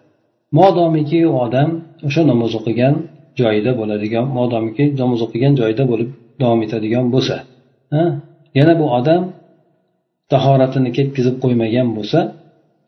modomiki 0.59 1.19
u 1.29 1.31
odam 1.45 1.69
o'sha 2.07 2.21
namoz 2.31 2.51
o'qigan 2.59 2.93
joyida 3.39 3.71
bo'ladigan 3.79 4.25
modomiki 4.38 4.86
namoz 5.01 5.19
o'qigan 5.25 5.53
joyida 5.59 5.83
bo'lib 5.91 6.09
davom 6.41 6.59
etadigan 6.65 7.05
bo'lsa 7.13 7.38
yana 8.57 8.74
bu 8.81 8.86
odam 9.00 9.21
tahoratini 10.32 10.90
ketkizib 10.98 11.36
qo'ymagan 11.44 11.88
bo'lsa 11.96 12.20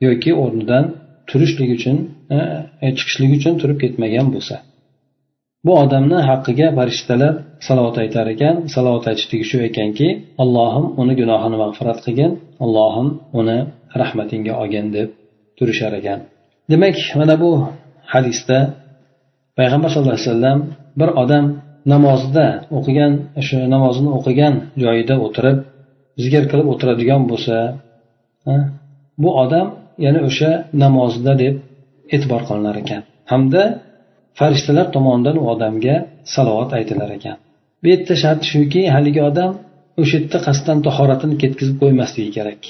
yoki 0.07 0.31
o'rnidan 0.43 0.85
turishlik 1.31 1.71
uchun 1.77 1.97
e, 2.37 2.39
e, 2.85 2.89
chiqishlik 2.99 3.31
uchun 3.39 3.55
turib 3.61 3.79
ketmagan 3.83 4.27
bo'lsa. 4.35 4.57
Bu 5.67 5.73
odamni 5.85 6.19
haqqiga 6.31 6.67
farishtalar 6.79 7.33
salovat 7.67 7.97
aytar 8.03 8.27
ekan 8.35 8.55
salovat 8.75 9.05
aytishligi 9.11 9.45
shu 9.51 9.59
ekanki 9.69 10.09
allohim 10.43 10.87
uni 11.01 11.15
gunohini 11.21 11.57
mag'firat 11.65 11.99
qilgin 12.05 12.33
allohim 12.65 13.09
uni 13.41 13.59
rahmatingga 14.01 14.53
olgin 14.63 14.87
deb 14.97 15.09
turishar 15.59 15.93
ekan. 16.01 16.19
Demak 16.73 16.97
mana 17.19 17.35
bu 17.43 17.51
hadisda 18.13 18.59
payg'ambar 19.59 19.89
sallallohu 19.91 20.17
alayhi 20.17 20.29
vasallam 20.31 20.59
bir 21.01 21.11
odam 21.23 21.45
namozda 21.93 22.47
o'qigan 22.79 23.13
shu 23.47 23.57
namozini 23.75 24.11
o'qigan 24.19 24.55
joyida 24.85 25.15
o'tirib 25.27 25.59
zikr 26.23 26.45
qilib 26.51 26.67
o'tiradigan 26.73 27.23
bo'lsa 27.31 27.57
bu 29.23 29.31
odam 29.45 29.67
yana 30.07 30.21
o'sha 30.29 30.51
namozda 30.83 31.33
deb 31.43 31.55
e'tibor 32.15 32.43
qilinar 32.49 32.77
ekan. 32.83 33.03
Hamda 33.33 33.63
farishtalar 34.39 34.87
tomonidan 34.97 35.37
u 35.43 35.45
odamga 35.55 35.97
salovat 36.35 36.71
aytilar 36.79 37.11
ekan. 37.19 37.37
Bu 37.83 37.87
yerda 37.93 38.15
shart 38.23 38.43
shuki 38.53 38.83
haligi 38.95 39.21
odam 39.31 39.51
o'sha 40.03 40.15
yerda 40.19 40.39
qasddan 40.47 40.79
tahoratini 40.87 41.37
ketkazib 41.43 41.77
qo'ymasligi 41.83 42.31
kerak. 42.39 42.61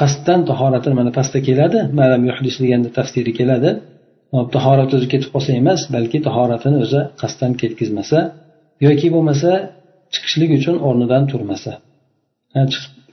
Qasddan 0.00 0.40
tahoratini 0.50 0.94
mana 1.00 1.10
pastda 1.18 1.38
keladi 1.48 1.78
malam 2.00 2.20
deganda 2.64 2.90
tafsiri 2.98 3.32
keladi. 3.40 3.70
Tahorat 4.56 4.90
o'zi 4.96 5.06
ketib 5.12 5.30
qolsa 5.34 5.50
emas 5.60 5.80
balki 5.94 6.18
tahoratini 6.28 6.76
o'zi 6.84 7.00
qasddan 7.20 7.52
ketkazmasa 7.60 8.18
yoki 8.86 9.08
bo'lmasa 9.14 9.50
chiqishlik 10.14 10.50
uchun 10.58 10.76
o'rnidan 10.86 11.22
turmasa. 11.32 11.72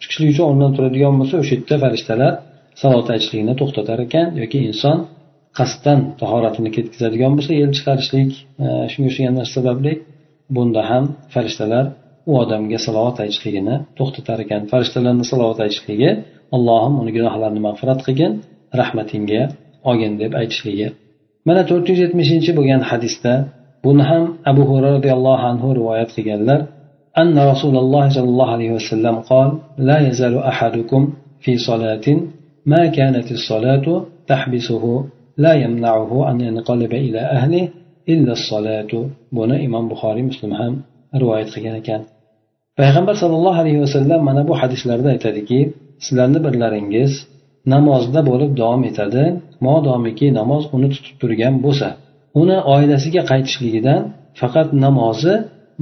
Chiqishlik 0.02 0.30
uchun 0.34 0.46
o'rnidan 0.50 0.72
turadigan 0.78 1.14
bo'lsa 1.20 1.36
o'sha 1.42 1.54
yerda 1.56 1.76
farishtalar 1.84 2.34
salovat 2.82 3.08
aytishlikni 3.14 3.54
to'xtatar 3.62 4.00
ekan 4.08 4.28
yoki 4.42 4.60
inson 4.70 4.98
qasddan 5.58 6.00
tahoratini 6.22 6.70
ketkazadigan 6.76 7.32
bo'lsa 7.38 7.52
yel 7.62 7.72
chiqarishlik 7.78 8.32
shunga 8.92 9.08
o'xshagan 9.10 9.34
narsa 9.40 9.54
sababli 9.58 9.94
bunda 10.56 10.82
ham 10.90 11.04
farishtalar 11.34 11.86
u 12.30 12.32
odamga 12.44 12.80
salovat 12.86 13.18
aytishligini 13.24 13.76
to'xtatar 13.98 14.38
ekan. 14.46 14.62
Farishtalarni 14.72 15.26
salovat 15.32 15.60
aytishligi 15.66 16.10
allohim 16.56 16.94
uni 17.02 17.12
gunohlarini 17.18 17.62
mag'firat 17.68 18.00
qilgin 18.08 18.32
rahmatingga 18.80 19.42
olgin 19.90 20.14
deb 20.22 20.32
aytishligi. 20.42 20.88
Mana 21.48 21.62
to'rt 21.70 21.86
yuz 21.92 22.00
yetmishinchi 22.06 22.52
bo'lgan 22.58 22.82
hadisda 22.92 23.34
buni 23.86 24.04
ham 24.10 24.24
abu 24.52 24.64
hurra 24.70 24.90
roziyallohu 24.98 25.44
anhu 25.52 25.68
rivoyat 25.80 26.10
qilganlar 26.16 26.60
أن 27.19 27.37
رسول 27.53 27.77
الله 27.77 28.05
صلى 28.09 28.29
الله 28.35 28.51
عليه 28.57 28.71
وسلم 28.73 29.15
قال 29.31 29.49
لا 29.89 29.99
يزال 30.09 30.35
أحدكم 30.53 31.03
في 31.41 31.53
صلاة 31.69 32.07
ما 32.67 32.83
كانت 32.87 33.29
الصلاة 33.37 33.87
تحبسه 34.27 34.85
لا 35.45 35.53
يمنعه 35.65 36.31
أن 36.31 36.37
ينقلب 36.41 36.93
إلى 37.07 37.21
أهله 37.37 37.69
إلا 38.09 38.33
الصلاة 38.33 38.93
buni 39.33 39.57
imom 39.67 39.85
buxoriy 39.91 40.25
muslim 40.31 40.53
ham 40.61 40.75
rivoyat 41.21 41.49
qilgan 41.55 41.75
ekan 41.83 42.01
payg'ambar 42.79 43.15
sollallohu 43.23 43.59
alayhi 43.63 43.81
vasallam 43.85 44.21
mana 44.29 44.43
bu 44.49 44.55
hadislarda 44.61 45.09
aytadiki 45.15 45.61
sizlarni 46.05 46.41
birlaringiz 46.47 47.13
namozda 47.75 48.21
bo'lib 48.31 48.51
davom 48.61 48.83
etadi 48.91 49.25
modomiki 49.67 50.27
namoz 50.41 50.63
uni 50.77 50.89
tutib 50.95 51.17
turgan 51.23 51.55
bo'lsa 51.65 51.89
uni 52.41 52.59
oilasiga 52.75 53.23
qaytishligidan 53.31 54.01
faqat 54.41 54.69
namozi 54.85 55.35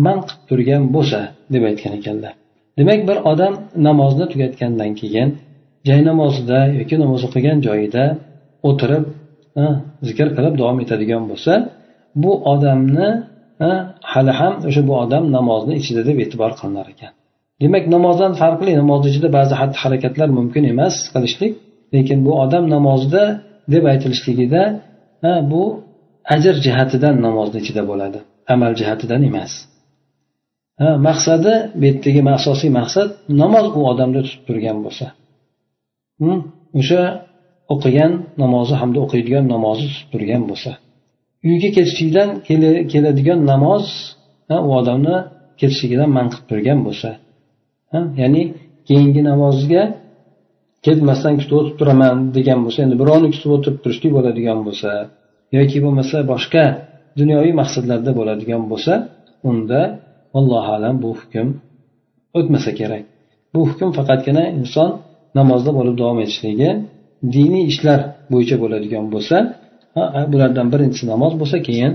man 0.05 0.17
qilib 0.27 0.43
turgan 0.49 0.83
bo'lsa 0.95 1.19
deb 1.53 1.63
aytgan 1.69 1.93
ekanlar. 1.99 2.33
Demak 2.79 2.99
bir 3.09 3.17
odam 3.31 3.53
namozni 3.87 4.25
tugatgandan 4.31 4.91
keyin 5.01 5.29
jay 5.87 6.01
namozida 6.09 6.59
yoki 6.79 6.95
namoz 7.03 7.21
o'qigan 7.27 7.57
joyida 7.67 8.03
o'tirib 8.69 9.05
zikr 10.07 10.27
qilib 10.37 10.53
davom 10.61 10.77
etadigan 10.83 11.23
bo'lsa 11.31 11.53
bu 12.23 12.31
odamni 12.53 13.09
hali 14.13 14.33
ham 14.39 14.53
o'sha 14.67 14.81
bu 14.89 14.93
odam 15.03 15.23
namozni 15.37 15.73
ichida 15.81 16.01
deb 16.09 16.17
e'tibor 16.23 16.51
qilinar 16.59 16.87
ekan. 16.93 17.11
Demak 17.63 17.83
namozdan 17.95 18.31
farqli 18.41 18.71
namozni 18.81 19.07
ichida 19.13 19.29
ba'zi 19.37 19.53
xatti 19.59 19.77
harakatlar 19.83 20.29
mumkin 20.37 20.63
emas 20.73 20.95
qilishlik 21.13 21.53
lekin 21.95 22.17
bu 22.25 22.31
odam 22.43 22.63
namozda 22.75 23.23
deb 23.73 23.83
aytilishligida 23.91 24.63
bu 25.51 25.63
ajr 26.35 26.55
jihatidan 26.65 27.15
namozni 27.25 27.57
ichida 27.63 27.81
bo'ladi 27.89 28.19
amal 28.53 28.71
jihatidan 28.79 29.21
emas. 29.29 29.51
Maqsadi 30.79 31.53
bu 31.79 31.83
yerdagi 31.89 32.21
asosiy 32.39 32.69
maqsad 32.79 33.09
namoz 33.41 33.65
u 33.77 33.81
odamda 33.91 34.19
tutib 34.25 34.41
turgan 34.47 34.77
bo'lsa. 34.85 35.05
O'sha 36.79 37.01
o'qigan 37.73 38.11
namozi 38.43 38.73
hamda 38.81 38.99
o'qiydigan 39.05 39.45
namozi 39.53 39.85
tutib 39.91 40.07
turgan 40.13 40.43
bo'lsa. 40.49 40.71
Uyga 41.47 41.69
ketishlikdan 41.77 42.29
keladigan 42.91 43.39
namoz 43.51 43.85
u 44.67 44.69
odamni 44.79 45.15
ketishligidan 45.59 46.09
man 46.17 46.25
qilib 46.31 46.45
turgan 46.51 46.79
bo'lsa. 46.87 47.09
Ya'ni 48.21 48.43
keyingi 48.87 49.21
namozga 49.31 49.83
ketmasdan 50.85 51.33
kutib 51.39 51.55
o'tib 51.59 51.75
turaman 51.79 52.15
degan 52.37 52.59
bo'lsa 52.65 52.79
endi 52.85 52.95
birovni 53.01 53.27
kutib 53.33 53.51
o'tirib 53.55 53.79
turishlik 53.83 54.11
bo'ladigan 54.17 54.59
bo'lsa 54.67 54.89
yoki 55.57 55.77
bo'lmasa 55.85 56.17
boshqa 56.31 56.63
dunyoviy 57.19 57.53
maqsadlarda 57.61 58.11
bo'ladigan 58.19 58.63
bo'lsa 58.71 58.93
unda 59.49 59.81
allohu 60.37 60.69
alam 60.77 60.95
bu 61.03 61.09
hukm 61.19 61.47
o'tmasa 62.37 62.71
kerak. 62.79 63.03
Bu 63.53 63.59
hukm 63.69 63.89
faqatgina 63.97 64.43
inson 64.59 64.89
namozda 65.39 65.71
bo'lib 65.77 65.95
davom 66.01 66.19
etishligi 66.25 66.69
diniy 67.35 67.63
ishlar 67.71 67.99
bo'yicha 68.33 68.55
bo'ladigan 68.63 69.05
bo'lsa 69.13 69.37
bulardan 70.33 70.67
birinchisi 70.73 71.05
namoz 71.13 71.33
bo'lsa 71.41 71.57
keyin 71.67 71.93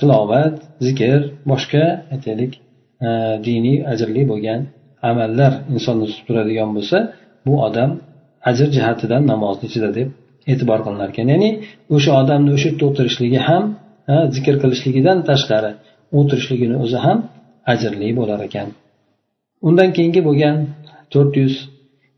tilovat 0.00 0.54
zikr 0.86 1.20
boshqa 1.50 1.84
aytaylik 2.14 2.52
e, 3.06 3.08
diniy 3.46 3.78
ajrli 3.92 4.22
bo'lgan 4.32 4.60
amallar 5.10 5.52
insonni 5.74 6.04
tutib 6.10 6.24
turadigan 6.28 6.70
bo'lsa 6.76 6.98
bu 7.46 7.54
odam 7.66 7.90
ajr 8.50 8.68
jihatidan 8.76 9.22
namozni 9.32 9.64
ichida 9.70 9.90
deb 9.98 10.08
e'tibor 10.52 10.80
qilinar 10.86 11.08
ekan 11.14 11.26
ya'ni 11.34 11.50
o'sha 11.96 12.10
odamni 12.22 12.50
o'sha 12.56 12.68
yerda 12.70 12.84
o'tirishligi 12.90 13.40
ham 13.48 13.64
zikr 14.36 14.54
qilishligidan 14.62 15.18
tashqari 15.30 15.70
o'tirishligini 16.18 16.76
o'zi 16.84 16.98
ham 17.06 17.18
ajrli 17.73 18.09
bo'lar 18.19 18.39
ekan 18.47 18.67
undan 19.67 19.89
keyingi 19.95 20.21
bo'lgan 20.27 20.55
to'rt 21.13 21.33
yuz 21.41 21.55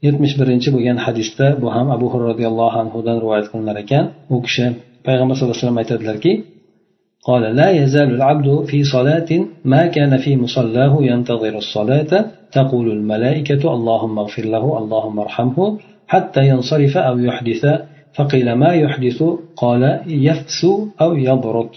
yetmish 0.05 0.35
birinchi 0.39 0.69
bo'lgan 0.75 0.97
hadisda 1.05 1.47
bu 1.61 1.67
ham 1.75 1.87
abu 1.95 2.05
hurra 2.11 2.25
roziyallohu 2.31 2.75
anhudan 2.83 3.17
rivoyat 3.23 3.47
qilinar 3.51 3.77
ekan 3.83 4.05
u 4.35 4.37
kishi 4.45 4.65
payg'ambar 5.07 5.33
sallallohu 5.35 5.55
alayhi 5.55 5.65
vasallam 5.65 5.81
aytadilarki 5.83 6.33
قال 7.29 7.43
لا 7.61 7.69
يزال 7.81 8.09
العبد 8.17 8.65
في 8.69 8.79
صلاة 8.95 9.29
ما 9.73 9.83
كان 9.95 10.17
في 10.23 10.31
مصلاه 10.43 10.93
ينتظر 11.11 11.53
الصلاة 11.57 12.11
تقول 12.51 12.87
الملائكة 12.97 13.63
اللهم 13.77 14.15
اغفر 14.23 14.45
له 14.55 14.65
اللهم 14.81 15.17
ارحمه 15.25 15.57
حتى 16.07 16.41
ينصرف 16.51 16.93
أو 17.09 17.15
يحدث 17.19 17.63
فقيل 18.17 18.47
ما 18.53 18.71
يحدث 18.83 19.19
قال 19.55 20.01
يفسو 20.27 20.87
أو 21.01 21.11
يبرط 21.27 21.71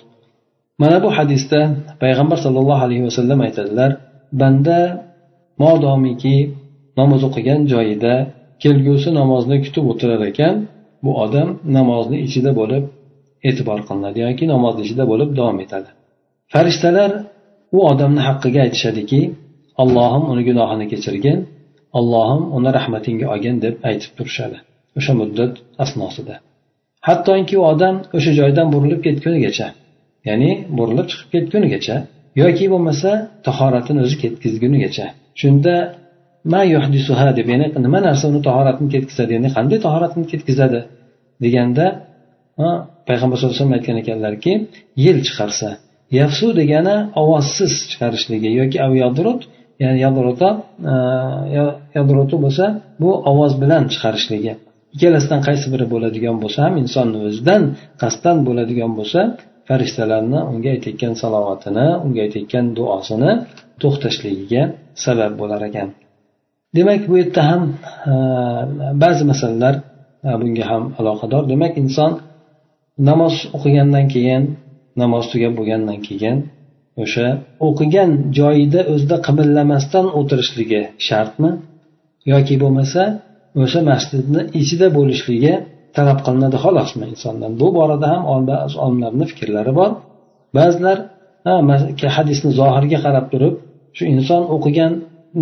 mana 0.82 0.98
bu 1.04 1.10
hadisda 1.18 1.60
payg'ambar 2.04 2.38
sollallohu 2.46 2.84
alayhi 2.88 3.04
vasallam 3.10 3.40
aytadilar 3.48 3.92
banda 4.42 4.80
modomiki 5.64 6.36
namoz 7.00 7.22
o'qigan 7.30 7.62
joyida 7.74 8.14
kelgusi 8.64 9.10
namozni 9.20 9.58
kutib 9.66 9.86
o'tirar 9.92 10.22
ekan 10.32 10.56
bu 11.04 11.12
odam 11.24 11.50
namozni 11.78 12.18
ichida 12.28 12.52
bo'lib 12.60 12.84
e'tibor 13.50 13.80
qilinadi 13.88 14.20
yoki 14.26 14.44
namozni 14.54 14.82
ichida 14.86 15.04
bo'lib 15.12 15.30
davom 15.40 15.58
etadi. 15.66 15.90
Farishtalar 16.54 17.12
u 17.78 17.80
odamni 17.92 18.22
haqqiga 18.28 18.60
aytishadiki 18.66 19.22
allohim 19.82 20.24
uni 20.32 20.44
gunohini 20.50 20.86
kechirgin 20.92 21.38
allohim 22.00 22.44
uni 22.58 22.70
rahmatingga 22.78 23.26
olgin 23.34 23.56
deb 23.66 23.76
aytib 23.90 24.12
turishadi 24.18 24.58
o'sha 24.98 25.14
muddat 25.22 25.54
asnosida. 25.84 26.36
Hattoki 27.08 27.56
u 27.62 27.64
odam 27.74 27.96
o'sha 28.18 28.32
joydan 28.40 28.68
burilib 28.74 29.02
ketgunigacha 29.06 29.68
ya'ni 30.30 30.52
burilib 30.78 31.08
chiqib 31.12 31.30
ketgunigacha 31.36 31.96
yoki 32.42 32.66
bo'lmasa 32.74 33.10
tahoratini 33.48 34.00
o'zi 34.06 34.16
ketkazgunigacha 34.24 35.06
shunda 35.42 35.76
ma 36.54 36.62
yuhdisuha 36.74 37.28
deb 37.40 37.48
ya'ni 37.54 37.68
nima 37.86 38.00
narsa 38.08 38.24
uni 38.32 38.42
tahoratini 38.50 38.90
ketkizadi 38.96 39.32
ya'ni 39.38 39.50
qanday 39.56 39.78
tahoratini 39.88 40.26
ketkazadi 40.32 40.80
deganda 41.44 41.86
payg'ambar 43.10 43.36
sallallohu 43.38 43.56
alayhi 43.56 43.64
vasallam 43.64 43.78
aytgan 43.80 43.98
ekanlarki 44.04 44.52
yel 45.06 45.20
chiqarsa 45.28 45.70
yafsu 46.20 46.48
degani 46.62 46.96
ovozsiz 47.22 47.74
chiqarishligi 47.92 48.50
yoki 48.60 48.78
avyadrut 48.88 49.42
ya'ni 49.84 50.00
yadruta 50.06 50.50
yadrutu 51.98 52.36
bo'lsa 52.46 52.66
bu 53.02 53.10
ovoz 53.32 53.54
bilan 53.62 53.84
chiqarishligi. 53.94 54.54
Ikkalasidan 54.96 55.42
qaysi 55.48 55.68
biri 55.74 55.86
bo'ladigan 55.94 56.36
bo'lsa 56.44 56.60
ham 56.66 56.76
insonni 56.84 57.18
o'zidan 57.28 57.62
qasddan 58.02 58.38
bo'ladigan 58.48 58.92
bo'lsa 59.00 59.22
farishtalarni 59.68 60.40
unga 60.52 60.70
aytayotgan 60.76 61.14
salovatini 61.22 61.88
unga 62.06 62.22
aytayotgan 62.26 62.66
duosini 62.78 63.32
to'xtashligiga 63.82 64.64
sabab 65.04 65.32
bo'lar 65.42 65.62
ekan. 65.70 65.90
Demak 66.78 67.02
bu 67.10 67.14
yerda 67.22 67.42
ham 67.50 67.62
e, 68.12 68.14
ba'zi 69.04 69.24
masalalar 69.32 69.76
e, 70.28 70.30
bunga 70.42 70.66
ham 70.72 70.84
aloqador. 71.00 71.44
Demak 71.52 71.74
inson 71.84 72.12
namoz 73.10 73.36
o'qigandan 73.58 74.06
keyin 74.14 74.44
namoz 75.02 75.26
tugab 75.32 75.54
bo'lgandan 75.60 76.00
keyin 76.08 76.38
o'sha 77.04 77.28
o'qigan 77.68 78.12
joyida 78.40 78.82
o'zida 78.94 79.18
qimillamasdan 79.28 80.06
o'tirishligi 80.20 80.82
shartmi 81.08 81.52
yoki 82.32 82.56
bo'lmasa 82.64 83.02
o'sha 83.64 83.82
masjidni 83.92 84.42
ichida 84.60 84.88
bo'lishligi 84.98 85.54
talab 85.96 86.20
qilinadi 86.26 86.58
xolosmi 86.66 87.06
insondan. 87.14 87.52
Bu 87.62 87.68
borada 87.78 88.08
ham 88.14 88.24
olimlarni 88.86 89.26
fikrlari 89.32 89.72
bor. 89.80 89.92
Ba'zilar 90.58 90.98
hadisni 92.18 92.52
zohiriga 92.60 93.00
qarab 93.06 93.26
turib 93.34 93.56
shu 93.98 94.04
inson 94.16 94.44
o'qigan 94.56 94.94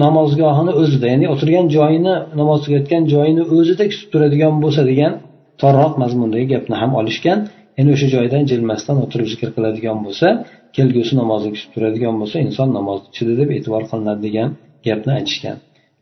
namozgohini 0.04 0.74
o'zida 0.82 1.08
ya'ni 1.14 1.28
o'tirgan 1.34 1.66
joyini 1.76 2.14
namoz 2.40 2.60
tugatgan 2.66 3.04
joyini 3.14 3.44
o'zida 3.56 3.84
kutib 3.92 4.10
turadigan 4.14 4.54
bo'lsa 4.64 4.82
degan 4.92 5.14
torroq 5.62 5.94
mazmundagi 6.04 6.48
gapni 6.54 6.76
ham 6.82 6.92
olishgan 7.00 7.40
ya'ni 7.78 7.90
o'sha 7.96 8.08
joydan 8.16 8.44
jilmasdan 8.52 8.98
o'tirib 9.04 9.28
zikr 9.34 9.50
qiladigan 9.56 9.98
bo'lsa 10.06 10.28
kelgusi 10.76 11.14
namozni 11.22 11.50
kutib 11.56 11.72
turadigan 11.76 12.16
bo'lsa 12.22 12.38
inson 12.48 12.68
namoz 12.78 13.00
ichida 13.12 13.34
deb 13.42 13.50
e'tibor 13.58 13.84
qilinadi 13.92 14.22
degan 14.28 14.50
gapni 14.88 15.12
aytishgan. 15.20 15.58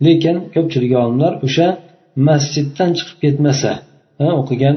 Lekin 0.05 0.35
ko'pchilik 0.55 0.93
olimlar 1.01 1.33
o'sha 1.47 1.67
masjiddan 2.27 2.89
chiqib 2.97 3.17
ketmasa 3.23 3.71
o'qigan 4.41 4.75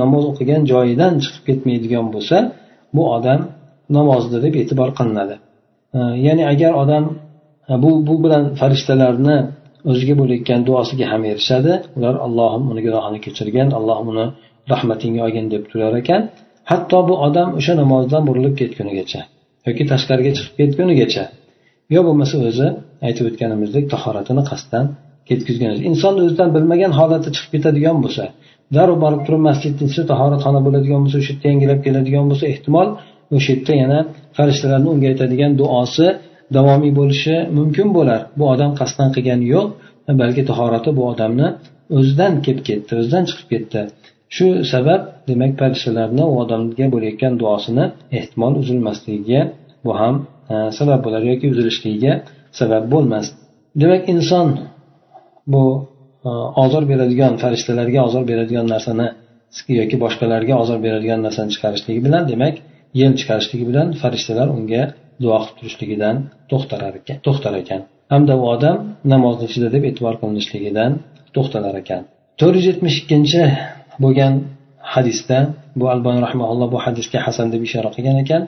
namoz 0.00 0.24
o'qigan 0.30 0.62
joyidan 0.72 1.12
chiqib 1.24 1.42
ketmaydigan 1.48 2.06
bo'lsa 2.14 2.36
bu 2.96 3.02
odam 3.16 3.40
namozda 3.96 4.38
deb 4.44 4.54
e'tibor 4.62 4.90
qilinadi. 4.98 5.34
Ya'ni 6.26 6.44
agar 6.52 6.72
odam 6.82 7.04
bu 7.82 7.90
bu 8.08 8.14
bilan 8.24 8.44
farishtalarni 8.60 9.36
o'ziga 9.90 10.14
bo'layotgan 10.20 10.60
duosiga 10.68 11.06
ham 11.12 11.22
erishadi 11.32 11.72
ular 11.96 12.14
allohim 12.26 12.64
uni 12.72 12.80
gunohini 12.86 13.18
kechirgin 13.26 13.68
allohim 13.78 14.06
uni 14.12 14.26
rahmatingga 14.72 15.20
olgin 15.26 15.46
deb 15.54 15.62
turar 15.70 15.94
ekan. 16.02 16.22
Hatto 16.70 16.98
bu 17.08 17.14
odam 17.26 17.48
o'sha 17.58 17.72
namozdan 17.82 18.22
burilib 18.28 18.54
ketgunigacha 18.60 19.20
yoki 19.68 19.84
tashqariga 19.92 20.32
chiqib 20.36 20.54
ketgunigacha 20.60 21.24
yo 21.94 22.00
bo'lmasa 22.06 22.36
o'zi 22.48 22.68
aytib 23.06 23.24
o'tganimizdek 23.30 23.84
tahoratini 23.94 24.42
qasddan 24.50 24.84
ketkazgan 25.28 25.72
inson 25.90 26.14
o'zidan 26.22 26.48
bilmagan 26.56 26.92
holatda 26.98 27.30
chiqib 27.36 27.50
ketadigan 27.54 27.96
bo'lsa 28.04 28.24
darrov 28.76 28.98
borib 29.04 29.22
turib 29.26 29.42
masjidni 29.48 29.84
ichida 29.88 30.04
tahoratxona 30.12 30.60
bo'ladigan 30.66 31.00
bo'lsa 31.04 31.16
o'sha 31.22 31.32
yerda 31.32 31.46
yangilab 31.52 31.80
keladigan 31.86 32.24
bo'lsa 32.30 32.44
ehtimol 32.52 32.88
o'sha 33.36 33.50
yerda 33.54 33.74
yana 33.82 33.98
farishtalarni 34.36 34.88
unga 34.94 35.06
aytadigan 35.12 35.52
duosi 35.60 36.06
davomiy 36.56 36.92
bo'lishi 37.00 37.34
mumkin 37.58 37.88
bo'lar. 37.96 38.20
Bu 38.38 38.44
odam 38.54 38.70
qasddan 38.80 39.08
qilgani 39.16 39.46
yo'q 39.54 39.66
balki 40.20 40.42
tahorati 40.50 40.90
bu 40.98 41.02
odamni 41.12 41.48
o'zidan 41.98 42.32
kelib 42.44 42.62
ketdi 42.68 42.90
o'zidan 43.00 43.24
chiqib 43.28 43.48
ketdi. 43.52 43.80
Shu 44.34 44.46
sabab 44.72 45.02
demak 45.28 45.52
farishtalarni 45.60 46.24
u 46.32 46.34
odamga 46.42 46.86
bo'layotgan 46.94 47.34
duosini 47.42 47.84
ehtimol 48.18 48.54
uzilmasligiga 48.62 49.40
bu 49.84 49.92
ham 50.00 50.14
e, 50.52 50.54
sabab 50.78 51.00
bo'lar 51.06 51.22
yoki 51.30 51.46
uzilishligiga 51.52 52.12
sabab 52.60 52.84
bo'lmas. 52.92 53.26
Demak 53.82 54.02
inson 54.14 54.48
bu 55.52 55.64
ozor 56.64 56.84
beradigan 56.90 57.32
farishtalarga 57.42 58.00
ozor 58.08 58.24
beradigan 58.30 58.66
narsani 58.74 59.06
yoki 59.80 59.96
boshqalarga 60.04 60.54
ozor 60.62 60.78
beradigan 60.86 61.20
narsani 61.26 61.50
chiqarishligi 61.54 62.00
bilan 62.06 62.22
demak 62.32 62.54
yel 63.00 63.12
chiqarishligi 63.20 63.64
bilan 63.70 63.86
farishtalar 64.02 64.48
unga 64.56 64.82
duo 65.22 65.36
qilib 65.42 65.56
turishligidan 65.58 66.16
to'xtalar 66.50 66.92
ekan 67.00 67.16
to'xtar 67.26 67.54
ekan. 67.62 67.80
Hamda 68.12 68.34
u 68.40 68.44
odam 68.54 68.76
namozni 69.12 69.44
ichida 69.50 69.68
deb 69.74 69.82
e'tibor 69.90 70.14
qilinishligidan 70.20 70.90
to'xtalar 71.36 71.74
ekan. 71.82 72.02
to'rt 72.40 72.54
yuz 72.58 72.66
yetmish 72.70 72.96
ikkinchi 73.02 73.42
bo'lgan 74.02 74.32
hadisda 74.94 75.38
bu 75.78 75.84
albon 75.94 76.16
rahmaulloh 76.26 76.68
bu 76.74 76.78
hadisga 76.86 77.18
hasan 77.26 77.46
deb 77.54 77.62
ishora 77.68 77.90
qilgan 77.96 78.18
ekan. 78.24 78.42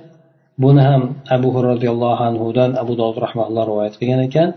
Buni 0.63 0.83
ham 0.89 1.03
abu 1.37 1.49
hurra 1.55 1.69
roziyallohu 1.75 2.23
anhudan 2.31 2.71
abu 2.83 2.93
dovud 3.01 3.19
rahmaulloh 3.27 3.65
rivoyat 3.71 3.95
qilgan 4.01 4.21
ekan. 4.29 4.49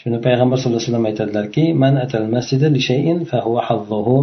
Shuni 0.00 0.18
payg'ambar 0.26 0.56
sallallohu 0.58 0.80
alayhi 0.80 0.90
vasallam 0.90 1.08
aytadilarki 1.10 1.64
man 1.82 1.94
atal 2.04 2.26
masjida 2.36 2.66
li 2.74 2.80
shayin 2.88 3.18
fa 3.30 3.38
huwa 3.46 3.60
hazzuhu 3.68 4.16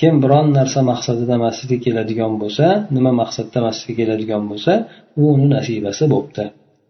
kim 0.00 0.14
biron 0.22 0.46
narsa 0.58 0.80
maqsadida 0.90 1.34
masjidga 1.44 1.78
keladigan 1.84 2.32
bo'lsa 2.42 2.66
nima 2.96 3.10
maqsadda 3.20 3.58
masjidga 3.66 3.94
keladigan 4.00 4.42
bo'lsa 4.50 4.72
u 5.20 5.22
uni 5.34 5.46
nasibasi 5.56 6.04
bo'libdi 6.12 6.44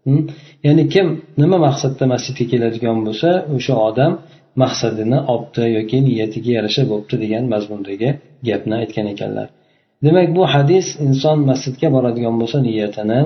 hm? 0.07 0.21
ya'ni 0.65 0.83
kim 0.93 1.07
nima 1.41 1.57
maqsadda 1.67 2.03
masjidga 2.13 2.45
keladigan 2.51 2.97
bo'lsa 3.07 3.29
o'sha 3.55 3.73
odam 3.89 4.11
maqsadini 4.63 5.19
olibdi 5.33 5.63
yoki 5.77 5.97
niyatiga 6.07 6.51
yarasha 6.57 6.83
bo'libdi 6.91 7.15
degan 7.23 7.43
mazmundagi 7.53 8.09
gapni 8.47 8.73
aytgan 8.81 9.07
ekanlar. 9.13 9.47
Demak 10.05 10.27
bu 10.37 10.43
hadis 10.53 10.87
inson 11.07 11.37
masjidga 11.49 11.87
boradigan 11.95 12.35
bo'lsa 12.41 12.57
niyatini 12.67 13.19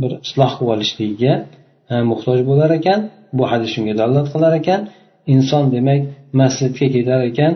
bir 0.00 0.12
isloh 0.26 0.50
qilib 0.56 0.70
olishligiga 0.74 1.32
E, 1.90 1.94
muhtoj 2.10 2.40
bo'lar 2.48 2.70
ekan 2.78 3.00
bu 3.38 3.44
hadis 3.50 3.70
shunga 3.74 3.94
dalolat 4.00 4.28
qilar 4.34 4.52
ekan. 4.60 4.80
Inson 5.34 5.64
demak 5.74 6.00
masjidga 6.40 6.86
ketar 6.94 7.20
ekan 7.30 7.52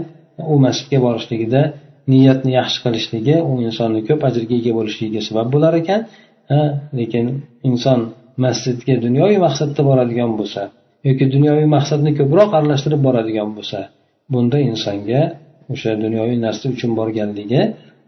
u 0.53 0.55
masjidga 0.67 0.99
borishligida 1.07 1.63
niyatni 2.13 2.51
yaxshi 2.61 2.79
qilishligi 2.85 3.37
u 3.51 3.53
insonni 3.67 4.01
ko'p 4.09 4.21
ajrga 4.29 4.55
ega 4.61 4.73
bo'lishligiga 4.79 5.21
sabab 5.29 5.47
bo'lar 5.55 5.73
ekan. 5.83 6.01
E, 6.57 6.59
lekin 6.99 7.25
inson 7.71 8.01
masjidga 8.45 8.95
dunyoviy 9.07 9.39
maqsadda 9.47 9.83
boradigan 9.91 10.33
bo'lsa 10.41 10.63
yoki 11.09 11.25
dunyoviy 11.35 11.67
maqsadni 11.77 12.11
ko'proq 12.19 12.51
aralashtirib 12.59 13.01
boradigan 13.07 13.51
bo'lsa 13.57 13.79
bunda 14.33 14.59
insonga 14.71 15.23
o'sha 15.73 15.91
dunyoviy 16.05 16.39
narsa 16.47 16.65
uchun 16.75 16.91
borganligi 17.01 17.63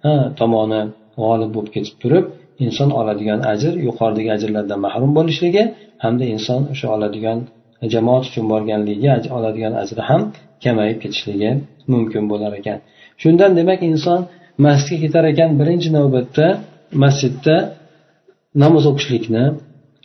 e, 0.09 0.13
tomoni 0.41 0.81
g'olib 1.21 1.51
bo'lib 1.57 1.71
ketib 1.77 1.97
turib 2.03 2.25
inson 2.65 2.91
oladigan 3.01 3.41
ajr 3.53 3.73
yuqoridagi 3.87 4.31
ajrlardan 4.37 4.81
mahrum 4.87 5.13
bo'lishligi 5.19 5.63
hamda 6.03 6.25
inson 6.35 6.61
o'sha 6.73 6.87
oladigan 6.97 7.39
jamoat 7.93 8.25
uchun 8.31 8.45
borganligiga 8.53 9.15
oladigan 9.37 9.73
ajri 9.83 10.03
ham 10.11 10.23
kamayib 10.65 10.99
ketishligi 11.03 11.51
mumkin 11.93 12.25
bo'lar 12.33 12.53
ekan. 12.61 12.79
Shundan 13.23 13.51
demak 13.59 13.81
inson 13.93 14.21
masjidga 14.67 14.99
ketar 15.05 15.25
ekan 15.33 15.51
birinchi 15.61 15.89
navbatda 15.97 16.47
masjidda 17.05 17.57
namoz 18.63 18.85
o'qishlikni 18.91 19.45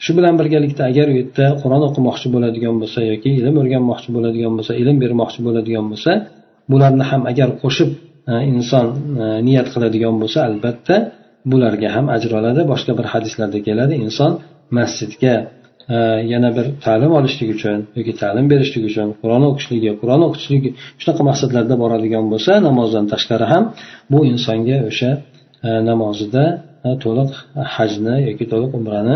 shu 0.04 0.12
bilan 0.18 0.34
birgalikda 0.40 0.84
agar 0.92 1.06
u 1.12 1.14
yerda 1.20 1.46
qur'on 1.62 1.82
o'qimoqchi 1.88 2.28
bo'ladigan 2.36 2.76
bo'lsa 2.82 3.00
yoki 3.12 3.30
ilm 3.40 3.56
o'rganmoqchi 3.62 4.10
bo'ladigan 4.16 4.54
bo'lsa 4.58 4.74
ilm 4.82 4.98
bermoqchi 5.04 5.40
bo'ladigan 5.48 5.86
bo'lsa 5.92 6.12
bularni 6.72 7.06
ham 7.12 7.22
agar 7.32 7.50
qo'shib 7.64 7.90
e, 8.32 8.34
inson 8.52 8.86
e, 9.24 9.26
niyat 9.48 9.68
qiladigan 9.74 10.16
bo'lsa 10.22 10.40
albatta 10.50 10.96
bularga 11.52 11.90
ham 11.96 12.06
ajr 12.16 12.32
oladi. 12.40 12.62
Boshqa 12.72 12.92
bir 13.00 13.06
hadislarda 13.14 13.60
keladi 13.68 13.94
inson 14.06 14.32
masjidga 14.78 15.34
yana 16.34 16.50
bir 16.58 16.66
ta'lim 16.86 17.12
olishlik 17.20 17.50
uchun 17.56 17.80
yoki 17.98 18.14
ta'lim 18.22 18.46
berishlik 18.52 18.84
uchun 18.90 19.08
qur'on 19.22 19.44
o'qishligi 19.50 19.92
qur'on 20.02 20.22
o'qishligi 20.28 20.70
shunaqa 21.02 21.24
maqsadlarda 21.30 21.76
boradigan 21.84 22.26
bo'lsa 22.34 22.52
namozdan 22.68 23.06
tashqari 23.14 23.46
ham 23.54 23.64
bu 24.12 24.20
insonga 24.32 24.78
o'sha 24.90 25.12
e, 25.68 25.70
namozida 25.90 26.44
e, 26.88 26.90
to'liq 27.04 27.32
hajni 27.76 28.16
yoki 28.30 28.46
to'liq 28.52 28.72
umrani 28.80 29.16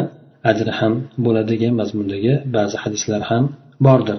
ajri 0.51 0.71
ham 0.79 0.93
bo'ladi 1.25 1.47
degan 1.53 1.73
mazmundagi 1.81 2.33
ba'zi 2.55 2.75
hadislar 2.83 3.21
ham 3.29 3.43
bordir. 3.87 4.17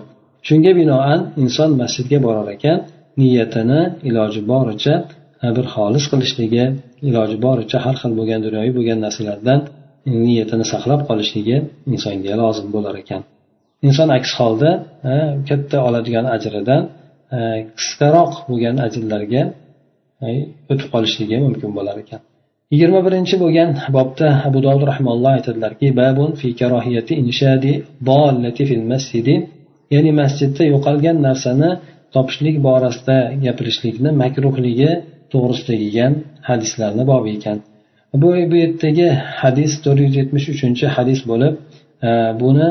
Shunga 0.48 0.72
binoan 0.80 1.20
inson 1.44 1.70
masjidga 1.82 2.18
borar 2.26 2.48
ekan 2.56 2.78
niyatini 3.20 3.80
iloji 4.08 4.40
boricha 4.52 4.94
e, 5.44 5.48
bir 5.56 5.66
xolis 5.74 6.04
qilishligi 6.12 6.64
iloji 7.08 7.36
boricha 7.46 7.78
har 7.84 7.96
xil 8.00 8.12
bo'lgan 8.18 8.40
dunyoviy 8.46 8.72
bo'lgan 8.78 8.98
narsalardan 9.06 9.60
niyatini 10.24 10.64
saqlab 10.72 11.00
qolishligi 11.08 11.56
insonga 11.94 12.34
lozim 12.42 12.68
bo'lar 12.74 12.94
ekan. 13.02 13.22
Inson 13.88 14.08
aks 14.18 14.30
holda 14.38 14.70
katta 15.48 15.76
oladigan 15.88 16.26
ajridan 16.36 16.82
qisqaroq 17.78 18.32
bo'lgan 18.48 18.76
ajrlarga 18.86 19.42
o'tib 20.72 20.88
qolishligi 20.94 21.36
mumkin 21.46 21.70
bo'lar 21.78 21.96
ekan. 22.04 22.20
Yigirma 22.72 23.00
birinchi 23.06 23.36
bo'lgan 23.42 23.70
bobda 23.96 24.28
abu 24.48 24.58
dovud 24.66 24.84
rahmalloh 24.90 25.32
aytadilarki 25.38 25.88
babun 26.00 26.30
fi 26.40 26.48
karohiyati 26.60 27.14
inshadi 27.22 27.72
dollati 28.08 28.62
fil 28.68 28.84
masjidi. 28.92 29.34
Ya'ni 29.94 30.12
masjidda 30.20 30.62
yo'qolgan 30.72 31.16
narsani 31.28 31.70
topishlik 32.14 32.56
borasida 32.66 33.16
gapirishlikni 33.44 34.10
makruhligi 34.22 34.90
to'g'risida 35.32 35.74
kelgan 35.80 36.12
hadislarni 36.48 37.04
bobi 37.12 37.30
ekan. 37.38 37.58
bu 38.21 38.29
bu 38.51 38.55
yerdagi 38.63 39.07
hadis 39.41 39.71
to'rt 39.83 39.99
yuz 40.05 40.13
yetmish 40.19 40.47
uchinchi 40.53 40.85
hadis 40.95 41.19
bo'lib 41.31 41.53
e, 42.07 42.09
buni 42.41 42.67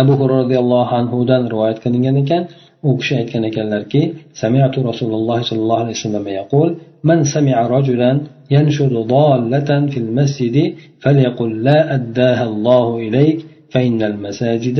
abu 0.00 0.12
hurra 0.20 0.34
roziyallohu 0.42 0.92
anhudan 1.00 1.42
rivoyat 1.52 1.78
qilingan 1.84 2.16
ekan 2.22 2.42
u 2.88 2.90
kishi 3.00 3.14
aytgan 3.20 3.42
ekanlarki 3.50 4.02
samiatu 4.42 4.78
rasululloh 4.90 5.38
sollallohu 5.50 5.82
alayhi 5.84 5.98
vasallam 5.98 6.26
yaqul 6.40 6.70
من 7.10 7.18
سمع 7.34 7.56
رجلا 7.76 8.10
ينشد 8.56 8.94
ضالة 9.14 9.70
في 9.92 9.98
المسجد 10.04 10.56
فليقل 11.02 11.50
لا 11.68 11.78
أداها 11.96 12.44
الله 12.50 12.86
إليك 13.06 13.38
فإن 13.72 14.00
المساجد 14.10 14.78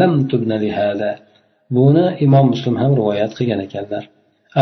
لم 0.00 0.12
تبن 0.30 0.52
لهذا 0.64 1.12
buni 1.70 2.04
imom 2.26 2.46
muslim 2.52 2.74
ham 2.82 2.92
rivoyat 2.98 3.32
qilgan 3.38 3.60
ekanlar 3.66 4.02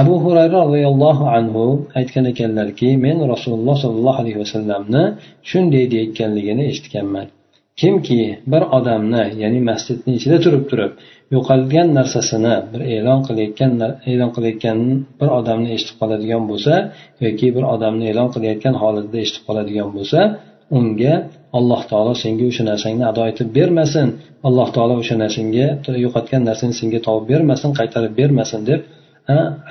abu 0.01 0.15
hurayra 0.23 0.59
roziyallohu 0.65 1.25
anhu 1.37 1.65
aytgan 1.99 2.25
ekanlarki 2.31 2.89
men 3.05 3.17
rasululloh 3.33 3.75
sollallohu 3.83 4.19
alayhi 4.23 4.39
vasallamni 4.43 5.03
shunday 5.49 5.83
deyayotganligini 5.91 6.63
eshitganman. 6.71 7.27
Kimki 7.81 8.21
bir 8.51 8.63
odamni 8.77 9.23
ya'ni 9.41 9.59
masjidni 9.69 10.11
ichida 10.17 10.37
turib 10.45 10.63
turib 10.71 10.91
yo'qolgan 11.35 11.87
narsasini 11.99 12.55
bir 12.71 12.81
e'lon 12.95 13.19
qilayotgan 13.27 13.71
e'lon 14.11 14.31
qilayotgan 14.35 14.79
bir 15.19 15.29
odamni 15.39 15.69
eshitib 15.75 15.95
qoladigan 16.01 16.43
bo'lsa 16.51 16.73
yoki 17.25 17.47
bir 17.55 17.63
odamni 17.73 18.05
e'lon 18.11 18.29
qilayotgan 18.35 18.75
holatda 18.83 19.17
eshitib 19.23 19.43
qoladigan 19.47 19.89
bo'lsa 19.97 20.19
unga 20.77 21.13
alloh 21.57 21.81
taolo 21.91 22.13
senga 22.23 22.45
o'sha 22.51 22.63
narsangni 22.71 23.03
ado 23.11 23.23
etib 23.31 23.47
bermasin. 23.57 24.07
Alloh 24.47 24.67
taolo 24.75 24.95
o'sha 25.01 25.15
narsangga 25.23 25.67
yo'qotgan 26.05 26.41
narsani 26.49 26.73
senga 26.79 26.99
topib 27.07 27.25
bermasin 27.33 27.69
qaytarib 27.79 28.13
bermasin 28.21 28.61
deb 28.71 28.81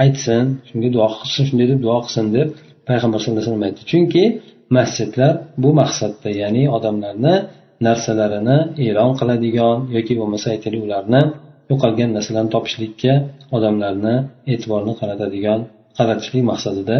aytsin 0.04 0.44
shunga 0.68 0.88
duo 0.96 1.06
qilsin 1.20 1.44
shunday 1.48 1.66
deb 1.72 1.80
duo 1.86 1.98
qilsin 2.04 2.26
deb 2.36 2.48
payg'ambar 2.88 3.18
sallallohu 3.20 3.42
alayhi 3.42 3.50
vasallam 3.50 3.68
aytdi. 3.68 3.82
Chunki 3.90 4.24
masjidlar 4.76 5.32
bu 5.62 5.70
maqsadda 5.80 6.30
ya'ni 6.42 6.62
odamlarni 6.76 7.34
narsalarini 7.86 8.58
e'lon 8.86 9.12
qiladigan 9.20 9.76
yoki 9.96 10.12
bo'lmasa 10.20 10.46
aytaylik 10.54 10.82
ularni 10.86 11.22
yo'qolgan 11.70 12.10
narsalarni 12.16 12.50
topishlikka 12.56 13.12
odamlarni 13.56 14.14
e'tiborni 14.52 14.92
qaratadigan 15.00 15.60
qaratishlik 15.98 16.42
maqsadida 16.50 16.96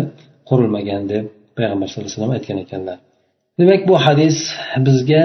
qurilmagan 0.49 1.03
deb 1.13 1.25
payg'ambar 1.59 1.87
sallallohu 1.89 2.07
alayhi 2.09 2.19
vasallam 2.19 2.35
aytgan 2.39 2.59
ekanlar. 2.65 2.97
Demak 3.61 3.81
bu 3.89 3.95
hadis 4.07 4.37
bizga 4.87 5.23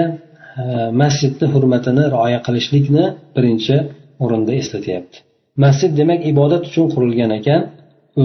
e, 0.62 0.64
masjidni 1.02 1.46
hurmatini 1.54 2.04
rioya 2.14 2.40
qilishlikni 2.46 3.04
birinchi 3.36 3.76
o'rinda 4.24 4.52
eslatyapti. 4.60 5.18
Masjid 5.64 5.90
demak 6.00 6.20
ibodat 6.32 6.62
uchun 6.70 6.86
qurilgan 6.94 7.30
ekan 7.38 7.60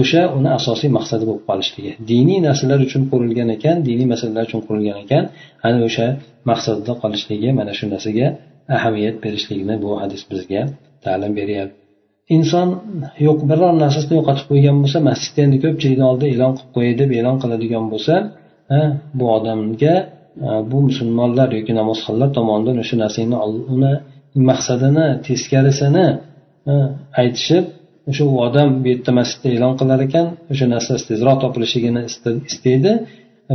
o'sha 0.00 0.22
uni 0.38 0.50
asosiy 0.58 0.90
maqsadi 0.98 1.24
bo'lib 1.28 1.44
qolishligi. 1.50 1.92
Diniy 2.10 2.38
narsalar 2.48 2.78
uchun 2.86 3.02
qurilgan 3.10 3.48
ekan 3.56 3.76
diniy 3.88 4.06
masalalar 4.12 4.44
uchun 4.48 4.60
qurilgan 4.66 4.96
ekan 5.04 5.24
ana 5.66 5.78
o'sha 5.88 6.06
maqsadida 6.50 6.92
qolishligi 7.02 7.48
mana 7.58 7.72
shu 7.78 7.84
narsaga 7.94 8.26
ahamiyat 8.76 9.16
berishligini 9.24 9.74
bu 9.84 9.90
hadis 10.02 10.22
bizga 10.30 10.62
ta'lim 11.04 11.32
beryapti. 11.40 11.78
Inson 12.36 12.68
yo'q 13.26 13.38
biror 13.50 13.72
narsasini 13.84 14.14
yo'qotib 14.18 14.46
qo'ygan 14.50 14.76
bo'lsa 14.82 14.98
masjidda 15.08 15.40
endi 15.46 15.56
ko'pchilikni 15.64 16.04
oldida 16.10 16.26
e'lon 16.34 16.52
qilib 16.56 16.70
qo'yay 16.76 16.94
deb 17.00 17.10
e'lon 17.18 17.36
qiladigan 17.42 17.84
bo'lsa 17.92 18.14
bu 19.18 19.24
odamga 19.36 19.94
bu 20.70 20.78
musulmonlar 20.88 21.48
yoki 21.58 21.72
namozxonlar 21.80 22.28
tomonidan 22.38 22.76
o'sha 22.82 22.96
narsani 23.04 23.36
uni 23.74 23.92
maqsadini 24.50 25.06
teskarisini 25.26 26.06
aytishib 27.20 27.64
o'sha 28.10 28.24
u 28.32 28.34
odam 28.46 28.68
bu 28.82 28.86
yerda 28.92 29.10
masjidda 29.20 29.48
e'lon 29.56 29.74
qilar 29.80 30.00
ekan 30.06 30.26
o'sha 30.52 30.66
narsa 30.74 30.92
tezroq 31.10 31.38
topilishligini 31.44 32.02
istaydi. 32.50 32.92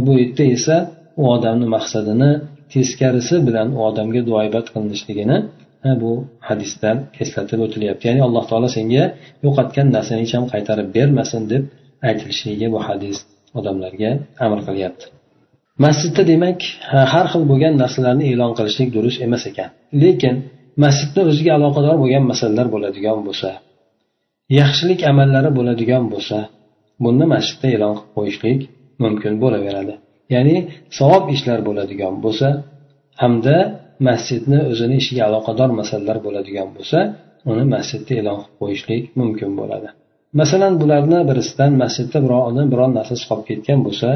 Bu 0.06 0.12
yerda 0.22 0.44
esa 0.56 0.76
u 1.22 1.24
odamni 1.36 1.68
maqsadini 1.76 2.32
teskarisi 2.74 3.36
bilan 3.48 3.68
u 3.78 3.80
odamga 3.90 4.22
duoibat 4.30 4.66
qilinishligini 4.74 5.38
bu 6.02 6.12
hadisdan 6.50 6.98
eslatib 7.24 7.60
o'tilyapti. 7.66 8.04
Ya'ni 8.10 8.22
alloh 8.28 8.44
taolo 8.50 8.70
senga 8.78 9.06
yo'qotgan 9.46 9.88
narsani 9.96 10.22
hech 10.24 10.34
ham 10.38 10.46
qaytarib 10.54 10.88
bermasin 10.98 11.44
deb 11.54 11.64
aytilishligiga 12.10 12.68
bu 12.76 12.80
hadis 12.88 13.18
odamlarga 13.60 14.12
amr 14.46 14.60
qilyapti. 14.68 15.06
Masjidda 15.86 16.24
demak 16.32 16.60
har 17.14 17.26
xil 17.32 17.44
bo'lgan 17.52 17.74
narsalarni 17.84 18.26
e'lon 18.34 18.52
qilishlik 18.58 18.90
durust 18.96 19.20
emas 19.26 19.44
ekan. 19.52 19.70
Lekin 20.04 20.36
masjidni 20.84 21.22
o'ziga 21.30 21.52
aloqador 21.60 21.96
bo'lgan 22.02 22.24
masalalar 22.32 22.68
bo'ladigan 22.76 23.20
bo'lsa 23.28 23.50
yaxshilik 24.60 25.00
amallari 25.12 25.50
bo'ladigan 25.58 26.04
bo'lsa 26.14 26.38
buni 27.04 27.26
masjidda 27.34 27.68
e'lon 27.76 27.94
qilib 27.98 28.12
qo'yishlik 28.18 28.60
mumkin 29.04 29.34
bo'laveradi. 29.44 29.94
Ya'ni 30.34 30.56
savob 30.98 31.24
ishlar 31.36 31.60
bo'ladigan 31.68 32.16
bo'lsa 32.24 32.48
hamda 33.22 33.58
masjidni 34.08 34.60
o'zini 34.72 34.96
ishiga 35.02 35.24
aloqador 35.30 35.70
masalalar 35.80 36.18
bo'ladigan 36.26 36.70
bo'lsa 36.76 37.00
uni 37.52 37.64
masjidda 37.76 38.14
e'lon 38.22 38.38
qilib 38.42 38.58
qo'yishlik 38.62 39.04
mumkin 39.20 39.52
bo'ladi. 39.60 39.88
Masalan 40.40 40.74
bularni 40.82 41.20
birisidan 41.30 41.72
masjidda 41.84 42.18
biror 42.26 42.42
odam 42.50 42.68
biror 42.74 42.90
narsasi 43.00 43.24
qolib 43.30 43.46
ketgan 43.50 43.80
bo'lsa 43.88 44.10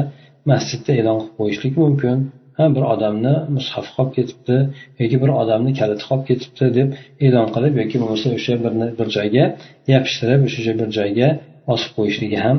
masjidda 0.50 0.92
e'lon 1.00 1.18
qilib 1.20 1.34
qo'yishlik 1.40 1.74
mumkin. 1.82 2.18
Ha 2.56 2.64
bir 2.74 2.84
odamni 2.94 3.34
mushaf 3.56 3.86
qolib 3.96 4.12
ketibdi 4.18 4.56
yoki 5.00 5.16
bir 5.22 5.30
odamni 5.42 5.72
kaliti 5.80 6.04
qolib 6.08 6.24
ketibdi 6.30 6.64
deb 6.78 6.88
e'lon 7.26 7.48
qilib 7.54 7.74
yoki 7.80 7.96
bo'lmasa 8.02 8.26
o'sha 8.38 8.54
bir 8.64 8.72
bir 8.98 9.08
joyga 9.16 9.44
yopishtirib 9.92 10.40
o'sha 10.48 10.72
bir 10.80 10.88
joyga 10.98 11.28
osib 11.74 11.90
qo'yishligi 11.98 12.38
ham 12.46 12.58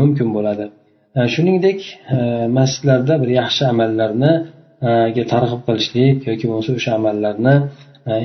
mumkin 0.00 0.28
bo'ladi. 0.36 0.64
Shuningdek 1.34 1.80
masjidlarda 2.58 3.14
bir 3.22 3.30
yaxshi 3.40 3.62
amallarni 3.72 4.32
targ'ib 5.32 5.62
qilishlik 5.68 6.16
yoki 6.30 6.44
bo'lmasa 6.50 6.70
o'sha 6.78 6.92
amallarni 7.00 7.54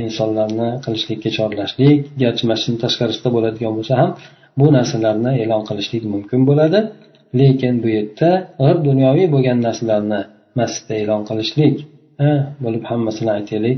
insonlarni 0.06 0.70
qilishlikka 0.86 1.30
chorlashlik 1.38 2.00
garchi 2.24 2.44
masjidni 2.52 2.80
tashqarisida 2.86 3.30
bo'ladigan 3.36 3.74
bo'lsa 3.78 3.94
ham 4.02 4.12
bu 4.60 4.68
narsalarni 4.78 5.32
e'lon 5.44 5.64
qilishlik 5.70 6.04
mumkin 6.14 6.42
bo'ladi. 6.50 6.80
Lekin 7.40 7.74
bu 7.84 7.88
yerda 7.98 8.30
g'ir 8.62 8.76
dunyoviy 8.88 9.28
bo'lgan 9.36 9.58
narsalarni 9.68 10.22
masjidda 10.60 10.94
e'lon 11.02 11.22
qilishlik 11.30 11.76
bo'lib 12.64 12.84
hammasini 12.92 13.32
aytaylik. 13.38 13.78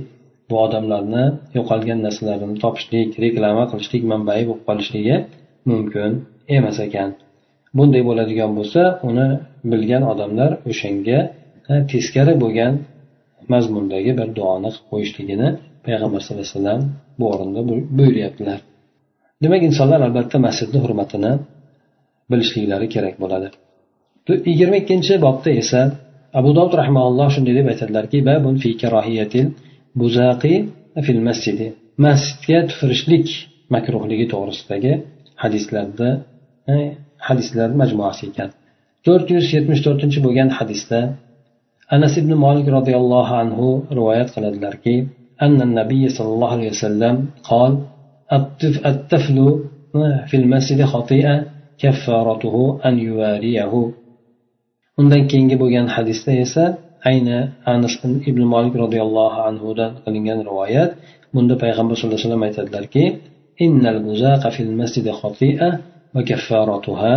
Bu 0.50 0.56
odamlarni 0.66 1.24
yo'qolgan 1.58 2.00
narsalarini 2.08 2.56
topishlik 2.64 3.10
reklama 3.24 3.64
qilishlik 3.72 4.04
manbai 4.12 4.42
bo'lib 4.50 4.64
qolishligi 4.70 5.16
mumkin 5.72 6.12
emas 6.58 6.78
ekan. 6.88 7.10
Bunday 7.78 8.02
bo'ladigan 8.10 8.52
bo'lsa 8.58 8.82
uni 9.10 9.28
bilgan 9.72 10.04
odamlar 10.12 10.52
o'shanga 10.72 11.20
teskari 11.92 12.34
bo'lgan 12.44 12.74
mazmundagi 13.54 14.12
bir 14.20 14.28
duoni 14.38 14.70
qilib 14.74 14.88
qo'yishligini 14.92 15.50
payg'ambar 15.86 16.20
sallallohu 16.26 16.48
alayhi 16.48 16.58
vasallam 16.58 16.82
bu 17.20 17.26
o'rinda 17.34 17.62
buyuryaptilar. 17.98 18.60
Demak 19.44 19.62
insonlar 19.70 20.00
albatta 20.08 20.38
masjidni 20.48 20.80
hurmatini 20.84 21.32
bilishliklari 22.32 22.88
kerak 22.96 23.16
bo'ladi. 23.24 23.48
Yigirma 24.52 24.78
ikkinchi 24.84 25.14
bobda 25.26 25.50
esa 25.62 25.80
abu 26.39 26.51
dovud 26.59 26.75
rahmaulloh 26.83 27.29
shunday 27.35 27.55
deb 27.59 27.67
aytadilarki 27.73 28.19
babun 28.31 28.55
fi 28.63 28.71
karohiyatil 28.83 29.47
buzaqi 30.01 30.55
fil 31.07 31.23
masjidi 31.29 31.67
masjidga 32.07 32.59
tupurishlik 32.71 33.27
makruhligi 33.75 34.27
to'g'risidagi 34.33 34.93
hadislarda 35.43 36.09
hadislar 37.29 37.69
majmuasi 37.81 38.23
ekan 38.31 38.49
to'rt 39.07 39.27
yuz 39.35 39.47
yetmish 39.57 39.83
to'rtinchi 39.87 40.19
bo'lgan 40.27 40.49
hadisda 40.59 41.01
anas 41.97 42.15
ibn 42.21 42.33
molik 42.45 42.67
roziyallohu 42.77 43.33
anhu 43.43 43.67
rivoyat 43.99 44.29
qiladilarki 44.35 44.97
أن 45.47 45.59
النبي 45.69 46.03
صلى 46.09 46.31
الله 46.35 46.51
عليه 46.57 46.71
وسلم 46.71 47.15
قال 47.51 47.73
الطفل 48.91 49.37
في 50.29 50.37
المسجد 50.37 50.85
خطيئة 50.85 51.45
كفارته 51.79 52.81
أن 52.87 52.99
يواريه 52.99 53.73
undan 55.00 55.24
keyingi 55.32 55.56
bo'lgan 55.62 55.88
hadisda 55.96 56.32
esa 56.46 56.64
ayni 57.10 57.38
anas 57.74 57.94
ibn 58.30 58.42
molik 58.54 58.74
roziyallohu 58.84 59.40
anhudan 59.50 59.92
qilingan 60.04 60.40
rivoyat. 60.50 60.92
Bunda 61.36 61.56
payg'ambar 61.64 61.94
sallallohu 61.96 62.20
alayhi 62.20 62.30
vasallam 62.30 62.44
aytadilarki 62.48 63.04
innal 63.66 64.00
buzaqa 64.08 64.48
fil 64.56 64.72
masjidi 64.82 65.12
khati'a 65.22 65.70
va 66.16 66.22
kaffaratuha 66.30 67.14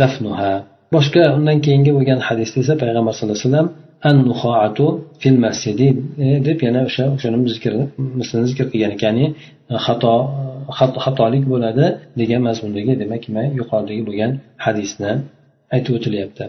dafnuha. 0.00 0.52
Boshqa 0.94 1.22
undan 1.36 1.58
keyingi 1.66 1.90
bo'lgan 1.96 2.20
hadisda 2.28 2.56
esa 2.64 2.74
payg'ambar 2.82 3.12
sallallohu 3.16 3.38
alayhi 3.38 3.48
vasallam 3.50 3.68
an 4.08 4.16
fil 5.22 5.38
masjidi 5.46 5.88
e, 6.24 6.26
deb 6.46 6.58
yana 6.66 6.80
o'sha 6.88 7.04
o'shani 7.16 7.38
zikr 7.56 7.72
mislini 8.20 8.46
zikr 8.52 8.66
qilgan 8.72 8.92
ya'ni 9.04 9.26
xato 9.86 10.14
xatolik 11.04 11.44
bo'ladi 11.52 11.86
degan 12.20 12.40
mazmundagi 12.48 12.92
demak 13.02 13.22
yuqoridagi 13.60 14.02
bo'lgan 14.08 14.30
hadisni 14.64 15.12
aytib 15.74 15.92
o'tilyapti. 15.98 16.44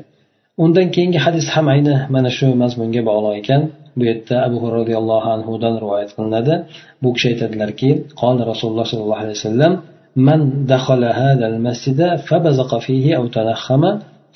undan 0.64 0.86
keyingi 0.94 1.18
hadis 1.26 1.46
ham 1.54 1.66
ayni 1.74 1.94
mana 2.14 2.30
shu 2.38 2.46
mazmunga 2.62 3.02
bog'liq 3.10 3.34
ekan 3.42 3.62
bu 3.98 4.02
yerda 4.10 4.36
abu 4.46 4.58
roziyallohu 4.76 5.28
anhudan 5.36 5.74
rivoyat 5.82 6.10
qilinadi 6.16 6.54
bu 7.02 7.08
kishi 7.14 7.26
aytadilarki 7.32 7.90
qol 8.20 8.36
rasululloh 8.50 8.86
sollallohu 8.90 9.22
alayhi 9.24 9.38
vasallam 9.40 9.74
من 10.16 10.40
دخل 10.66 11.02
هذا 11.04 11.46
المسجد 11.52 12.16
فبزق 12.16 12.78
فيه 12.78 13.16
أو 13.18 13.26
تنخم 13.26 13.82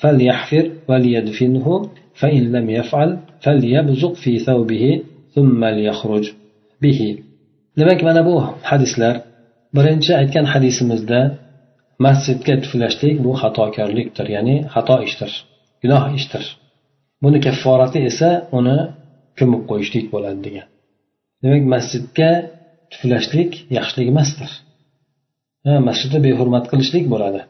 فليحفر 0.01 0.65
وليدفنه 0.89 1.67
فإن 2.19 2.43
لم 2.55 2.69
يفعل 2.69 3.09
فليبزق 3.43 4.13
في 4.13 4.39
ثوبه 4.39 5.01
ثم 5.35 5.65
ليخرج 5.65 6.25
به 6.81 7.17
demak 7.79 8.03
mana 8.07 8.25
bu 8.25 8.35
hadislar 8.69 9.15
birinchi 9.75 10.11
aytgan 10.21 10.45
hadisimizda 10.53 11.19
masjidga 12.05 12.55
tuflashlik 12.63 13.15
bu 13.25 13.31
xatokorlikdir 13.41 14.27
ya'ni 14.35 14.55
xato 14.73 14.95
ishdir 15.07 15.31
Gunoh 15.82 16.04
ishdir. 16.18 16.44
Buni 17.22 17.38
kafforati 17.46 17.98
esa 18.10 18.28
uni 18.58 18.78
ko'mib 19.38 19.62
qo'yishlik 19.70 20.06
bo'ladi 20.14 20.40
degan. 20.46 20.66
Demak 21.42 21.64
masjidga 21.74 22.30
tuflashlik 22.92 23.50
yaxshilik 23.76 24.06
emasdir. 24.12 24.50
Masjidni 25.88 26.20
behurmat 26.26 26.64
qilishlik 26.72 27.04
bo'ladi. 27.12 27.40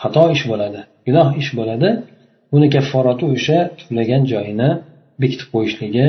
Xato 0.00 0.24
ish 0.36 0.44
bo'ladi 0.50 0.80
gunoh 1.06 1.28
ish 1.40 1.50
bo'ladi. 1.58 1.88
Buni 2.52 2.66
kafforati 2.76 3.24
o'sha 3.34 3.58
tuflagan 3.78 4.22
joyini 4.32 4.70
bekitib 5.22 5.48
qo'yishligi 5.54 6.06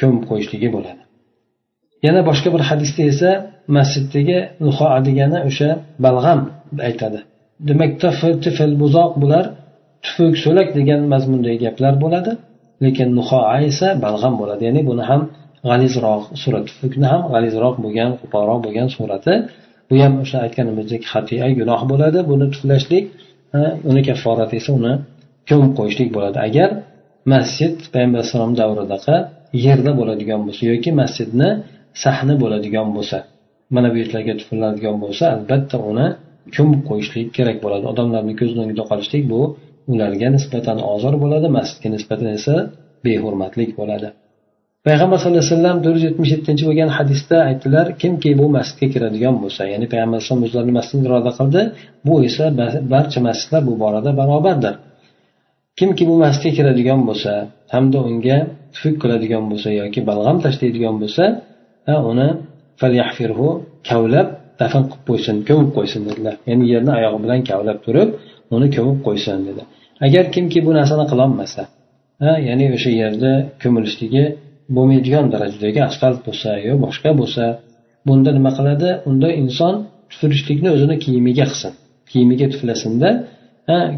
ko'mib 0.00 0.24
qo'yishligi 0.30 0.68
bo'ladi. 0.76 1.02
Yana 2.06 2.20
boshqa 2.28 2.48
bir 2.54 2.62
hadisda 2.70 3.02
esa 3.12 3.30
masjiddagi 3.76 4.38
luhoa 4.66 4.98
degani 5.08 5.38
o'sha 5.48 5.68
balg'am 6.04 6.40
aytadi. 6.88 7.18
Demak 7.68 7.92
tifl 8.44 8.72
buzoq 8.82 9.12
bular 9.22 9.44
tufuk 10.12 10.34
so'lak 10.44 10.68
degan 10.78 11.00
mazmundagi 11.12 11.58
gaplar 11.64 11.94
bo'ladi 12.04 12.32
lekin 12.84 13.08
nuhoa 13.18 13.56
esa 13.70 13.88
balg'am 14.04 14.34
bo'ladi. 14.40 14.62
Ya'ni 14.68 14.82
buni 14.90 15.04
ham 15.10 15.22
g'alizroq 15.68 16.22
surat 16.42 16.64
tufukni 16.70 17.06
ham 17.12 17.22
g'alizroq 17.32 17.74
bo'lgan 17.84 18.10
qo'polroq 18.20 18.58
bo'lgan 18.66 18.88
surati 18.96 19.34
bu 19.88 19.94
ham 20.02 20.12
o'sha 20.22 20.38
aytganimizdek 20.46 21.02
hatia 21.12 21.46
gunoh 21.58 21.80
bo'ladi. 21.90 22.18
Buni 22.30 22.46
tuflashlik 22.54 23.04
uni 23.90 24.00
kafforati 24.08 24.54
esa 24.60 24.70
uni 24.78 24.92
ko'mib 25.48 25.72
qo'yishlik 25.78 26.08
bo'ladi. 26.16 26.38
Agar 26.48 26.70
masjid 27.34 27.74
payg'ambar 27.92 28.18
alayhissalom 28.20 28.52
davridaqa 28.60 29.16
yerda 29.66 29.92
bo'ladigan 30.00 30.40
bo'lsa 30.46 30.62
yoki 30.72 30.90
masjidni 31.00 31.48
sahni 32.04 32.34
bo'ladigan 32.42 32.88
bo'lsa 32.96 33.18
mana 33.74 33.88
bu 33.92 33.96
yerlarga 34.02 34.34
tufiladigan 34.40 34.96
bo'lsa 35.04 35.24
albatta 35.36 35.76
uni 35.90 36.06
ko'mib 36.56 36.82
qo'yishlik 36.90 37.28
kerak 37.36 37.56
bo'ladi. 37.64 37.84
Odamlarni 37.92 38.34
ko'z 38.40 38.50
o'ngida 38.62 38.84
qolishlik 38.90 39.24
bu 39.32 39.40
ularga 39.92 40.28
nisbatan 40.36 40.78
ozor 40.94 41.14
bo'ladi 41.22 41.48
masjidga 41.58 41.88
nisbatan 41.96 42.28
esa 42.38 42.54
behurmatlik 43.06 43.70
bo'ladi. 43.80 44.08
Payg'ambar 44.88 45.18
sallallohu 45.20 45.44
alayhi 45.44 45.54
vasallam 45.56 45.76
to'rt 45.84 45.96
yuz 45.96 46.04
yetmish 46.08 46.30
yettinchi 46.34 46.64
bo'lgan 46.68 46.90
hadisda 46.98 47.36
aytdilar 47.48 47.86
kimki 48.02 48.30
bu 48.40 48.46
masjidga 48.56 48.86
kiradigan 48.94 49.34
bo'lsa 49.42 49.62
ya'ni 49.72 49.86
payg'ambar 49.92 50.16
alayhisalom 50.18 50.42
o'zlarini 50.46 50.74
masjidni 50.78 51.04
iroda 51.08 51.30
qildi 51.38 51.60
bu 52.06 52.14
esa 52.28 52.44
barcha 52.94 53.20
masjidlar 53.28 53.62
bu 53.68 53.74
borada 53.82 54.10
barobardir. 54.20 54.74
Kimki 55.78 56.04
bu 56.10 56.14
masjidga 56.24 56.50
kiradigan 56.58 57.00
bo'lsa 57.08 57.32
hamda 57.74 57.98
unga 58.08 58.38
tufuk 58.74 58.96
qiladigan 59.02 59.44
bo'lsa 59.50 59.68
yoki 59.80 60.00
balg'am 60.10 60.36
tashlaydigan 60.44 60.94
bo'lsa 61.02 61.24
uni 62.10 62.28
kavlab 63.88 64.28
dafn 64.60 64.82
qilib 64.90 65.04
qo'ysin 65.08 65.36
ko'mib 65.48 65.70
qo'ysin 65.76 66.00
dedilar. 66.08 66.34
Ya'ni 66.48 66.64
yerni 66.72 66.92
oyog'i 66.98 67.18
bilan 67.24 67.40
kavlab 67.50 67.78
turib 67.86 68.08
uni 68.56 68.68
ko'mib 68.76 68.98
qo'ysin 69.06 69.38
dedi. 69.48 69.62
Agar 70.06 70.24
kimki 70.34 70.58
bu 70.66 70.70
narsani 70.78 71.04
qilolmasa 71.12 71.62
ya'ni 72.48 72.66
o'sha 72.76 72.90
yerda 73.02 73.32
ko'milishligi 73.62 74.24
bo'lmaydigan 74.76 75.26
darajadagi 75.34 75.80
asfalt 75.90 76.18
bo'lsa 76.26 76.50
yo 76.66 76.74
boshqa 76.84 77.10
bo'lsa 77.20 77.44
bunda 78.08 78.30
nima 78.38 78.50
qiladi? 78.58 78.88
Unda 79.10 79.28
inson 79.42 79.74
tupurishlikni 80.10 80.68
o'zini 80.74 80.96
kiyimiga 81.04 81.44
qilsin. 81.50 81.72
Kiyimiga 82.10 82.46
tuflasinda 82.52 83.08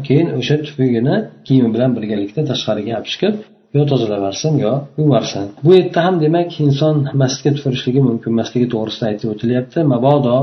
keyin 0.07 0.27
o'sha 0.39 0.55
tupugini 0.67 1.15
kiyimi 1.47 1.69
bilan 1.75 1.91
birgalikda 1.97 2.41
tashqariga 2.51 2.91
olib 2.99 3.09
chiqib 3.13 3.35
yo 3.75 3.83
tozalab 3.91 4.19
yuborsin 4.19 4.53
yo 4.65 4.73
yuvarsin. 4.99 5.45
Bu 5.65 5.71
yerda 5.77 5.99
ham 6.05 6.15
demak 6.25 6.49
inson 6.65 6.95
masjidga 7.21 7.51
tupurishligi 7.57 8.01
mumkin 8.09 8.29
emasligi 8.35 8.67
to'g'risida 8.73 9.05
aytib 9.11 9.27
o'tilyapti. 9.33 9.79
Mabodo 9.93 10.35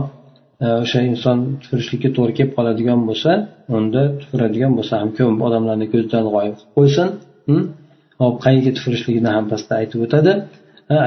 o'sha 0.83 0.99
inson 1.11 1.37
tupurishlikka 1.61 2.09
to'g'ri 2.17 2.33
kelib 2.37 2.51
qoladigan 2.57 2.99
bo'lsa 3.09 3.31
unda 3.77 4.01
tupuradigan 4.21 4.71
bo'lsa 4.77 4.93
ham 5.01 5.09
ko'p 5.17 5.39
odamlarni 5.47 5.85
ko'zidan 5.93 6.23
g'oyib 6.33 6.55
qilib 6.59 6.71
qo'ysin 6.77 7.07
hop 8.21 8.35
qayerga 8.45 8.71
tupurishligini 8.77 9.29
ham 9.35 9.45
pastda 9.51 9.73
aytib 9.81 9.99
o'tadi 10.05 10.31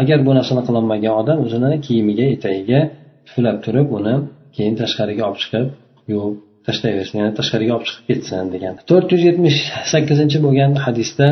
agar 0.02 0.18
bu 0.26 0.32
narsani 0.38 0.62
qilolmagan 0.68 1.12
odam 1.20 1.38
o'zini 1.44 1.70
kiyimiga 1.86 2.26
etagiga 2.36 2.80
tuflab 3.26 3.56
turib 3.64 3.88
uni 3.98 4.14
keyin 4.56 4.74
tashqariga 4.82 5.22
olib 5.28 5.40
chiqib 5.42 5.66
yuvib 6.12 6.34
tashlayversin 6.66 7.14
ya'ni 7.20 7.32
tashqariga 7.40 7.72
olib 7.76 7.86
chiqib 7.88 8.04
ketsin 8.10 8.44
degan 8.54 8.74
to'rt 8.90 9.08
yuz 9.14 9.22
yetmish 9.28 9.58
sakkizinchi 9.92 10.38
bo'lgan 10.46 10.72
hadisda 10.86 11.28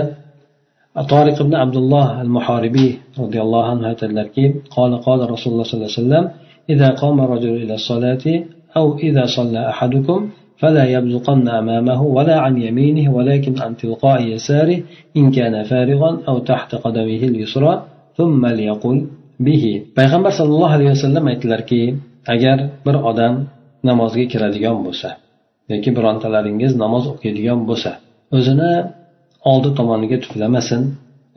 طارق 1.15 1.39
بن 1.49 1.55
عبد 1.63 1.77
الله 1.83 2.07
المحاربي 2.25 2.89
رضي 3.25 3.41
الله 3.45 3.65
عنه 3.73 3.83
aytadilarki 3.93 4.45
قال 4.77 4.93
قال 5.07 5.21
رسول 5.35 5.51
الله 5.53 5.67
صلى 5.69 5.77
الله 5.79 5.93
عليه 5.93 6.03
وسلم 6.03 6.25
إذا 6.71 6.89
قام 7.01 7.21
الرجل 7.21 7.55
إلى 7.63 7.75
الصلاة 7.75 8.25
أو 8.77 8.99
إذا 8.99 9.25
صلى 9.37 9.61
أحدكم 9.73 10.19
فلا 10.61 10.85
يبزقن 10.85 11.49
أمامه 11.49 12.03
ولا 12.03 12.37
عن 12.45 12.63
يمينه 12.67 13.15
ولكن 13.17 13.55
عن 13.63 13.77
تلقاء 13.77 14.19
يساره 14.35 14.79
إن 15.17 15.31
كان 15.31 15.55
فارغا 15.63 16.11
أو 16.29 16.39
تحت 16.39 16.75
قدمه 16.75 17.23
اليسرى 17.31 17.73
ثم 18.17 18.47
ليقل 18.47 19.07
به 19.47 19.65
payg'ambar 19.97 20.33
sollallohu 20.39 20.75
alayhi 20.77 20.91
vasallam 20.97 21.25
aytdilarki 21.33 21.81
agar 22.35 22.59
bir 22.87 22.97
odam 23.11 23.35
namozga 23.89 24.25
kiradigan 24.33 24.77
bo'lsa 24.87 25.09
yoki 25.73 25.91
birontalaringiz 25.97 26.73
namoz 26.85 27.05
o'qiydigan 27.13 27.61
bo'lsa 27.69 27.91
o'zini 28.37 28.73
oldi 29.51 29.71
tomoniga 29.79 30.19
tuflamasin 30.25 30.83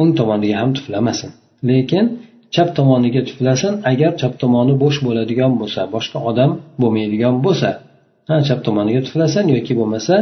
o'ng 0.02 0.12
tomoniga 0.20 0.56
ham 0.62 0.70
tuflamasin 0.78 1.32
lekin 1.70 2.06
chap 2.55 2.69
tomoniga 2.79 3.23
tuflasin 3.29 3.73
agar 3.91 4.11
chap 4.21 4.33
tomoni 4.43 4.75
bo'sh 4.83 4.99
bo'ladigan 5.07 5.53
bo'lsa 5.61 5.81
boshqa 5.95 6.19
odam 6.31 6.51
bo'lmaydigan 6.81 7.35
bo'lsa 7.47 7.71
ha 8.29 8.35
chap 8.49 8.61
tomoniga 8.67 9.01
tuflasin 9.07 9.45
yoki 9.57 9.73
bo'lmasa 9.81 10.15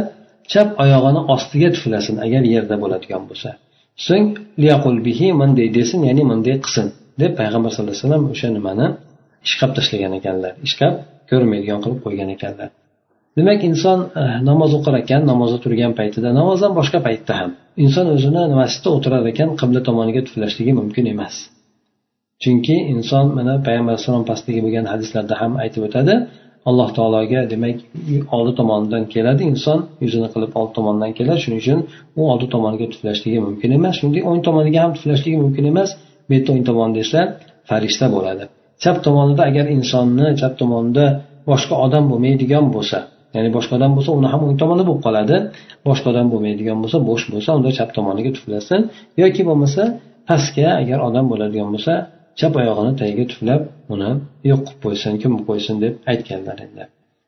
chap 0.51 0.67
oyog'ini 0.83 1.21
ostiga 1.33 1.69
tuflasin 1.75 2.15
agar 2.25 2.43
yerda 2.53 2.75
bo'ladigan 2.83 3.23
bo'lsa. 3.29 3.49
So'ng 4.07 4.27
liyaqul 4.61 4.97
bihi 5.07 5.27
manday 5.41 5.67
desin 5.77 5.99
ya'ni 6.07 6.23
manday 6.31 6.55
qilsin 6.65 6.87
deb 7.21 7.31
payg'ambar 7.39 7.69
sallallohu 7.73 7.95
alayhi 7.95 8.05
vasallam 8.05 8.23
o'sha 8.33 8.47
nimani 8.57 8.87
ishqab 9.47 9.71
tashlagan 9.77 10.13
ekanlar 10.19 10.51
ishqab 10.67 10.93
ko'rmaydigan 11.29 11.79
qilib 11.83 11.99
qo'ygan 12.05 12.29
ekanlar. 12.35 12.69
Demak 13.37 13.61
inson 13.69 13.99
eh, 14.21 14.35
namoz 14.49 14.71
o'qir 14.77 14.93
ekan 15.03 15.21
namozda 15.31 15.57
turgan 15.65 15.93
paytida 15.99 16.29
namozdan 16.39 16.71
boshqa 16.79 16.99
paytda 17.07 17.33
ham 17.39 17.51
inson 17.83 18.05
o'zini 18.15 18.43
masjidda 18.61 18.89
o'tirar 18.95 19.23
ekan 19.31 19.49
qibla 19.59 19.79
tomoniga 19.87 20.21
tuflashligi 20.27 20.73
mumkin 20.79 21.05
emas. 21.13 21.35
Chunki 22.43 22.75
inson 22.93 23.25
mana 23.37 23.53
payg'ambar 23.67 23.91
alayhissalom 23.93 24.25
pastdagi 24.31 24.59
bo'lgan 24.65 24.85
hadislarda 24.93 25.35
ham 25.41 25.51
aytib 25.63 25.81
o'tadi 25.87 26.13
alloh 26.69 26.89
taologa 26.97 27.41
demak 27.53 27.77
oldi 28.35 28.51
tomonidan 28.59 29.03
keladi 29.13 29.43
inson 29.51 29.79
yuzini 30.03 30.27
qilib 30.33 30.51
old 30.59 30.71
tomondan 30.77 31.11
keladi. 31.17 31.39
Shuning 31.43 31.59
uchun 31.63 31.79
u 32.19 32.21
oldi 32.31 32.45
tomoniga 32.53 32.85
tuflashligi 32.93 33.39
mumkin 33.47 33.69
emas. 33.77 33.93
Shuningdek 33.99 34.23
o'ng 34.29 34.41
tomoniga 34.47 34.79
ham 34.83 34.91
tuflashligi 34.97 35.37
mumkin 35.45 35.65
emas. 35.71 35.89
Bu 36.27 36.31
yerda 36.35 36.49
o'ng 36.55 36.63
tomonda 36.69 36.99
esa 37.05 37.19
farishta 37.69 38.05
bo'ladi. 38.15 38.43
Chap 38.83 38.97
tomonida 39.05 39.41
agar 39.49 39.65
insonni 39.77 40.27
chap 40.41 40.53
tomonida 40.61 41.05
boshqa 41.51 41.75
odam 41.85 42.03
bo'lmaydigan 42.11 42.65
bo'lsa 42.75 42.97
ya'ni 43.35 43.49
boshqa 43.57 43.73
odam 43.79 43.91
bo'lsa 43.97 44.11
uni 44.19 44.27
ham 44.33 44.41
o'ng 44.47 44.57
tomoni 44.61 44.83
bo'lib 44.87 45.01
qoladi. 45.07 45.37
Boshqa 45.87 46.07
odam 46.13 46.27
bo'lmaydigan 46.33 46.77
bo'lsa 46.83 46.97
bo'sh 47.09 47.25
bo'lsa 47.33 47.49
unda 47.57 47.69
chap 47.77 47.89
tomoniga 47.97 48.31
tuflasin. 48.37 48.79
Yoki 49.21 49.41
bo'lmasa 49.49 49.81
pastga 50.29 50.67
agar 50.81 50.99
odam 51.07 51.25
bo'ladigan 51.31 51.69
bo'lsa 51.75 51.93
chap 52.38 52.52
oyog'ini 52.60 52.92
tagiga 53.00 53.24
tuflab 53.32 53.62
uni 53.94 54.10
yo'q 54.50 54.60
qilib 54.66 54.80
qo'ysin 54.84 55.12
ko'mib 55.22 55.42
qo'ysin 55.48 55.76
deb 55.84 55.94
aytganlar 56.12 56.58
endi 56.66 56.82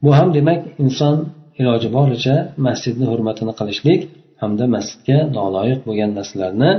bu 0.04 0.10
ham 0.18 0.28
demak 0.36 0.60
inson 0.84 1.16
iloji 1.60 1.88
boricha 1.96 2.36
masjidni 2.66 3.06
hurmatini 3.12 3.52
qilishlik 3.60 4.00
hamda 4.42 4.64
masjidga 4.76 5.18
noloyiq 5.38 5.80
bo'lgan 5.88 6.10
narsalarni 6.18 6.70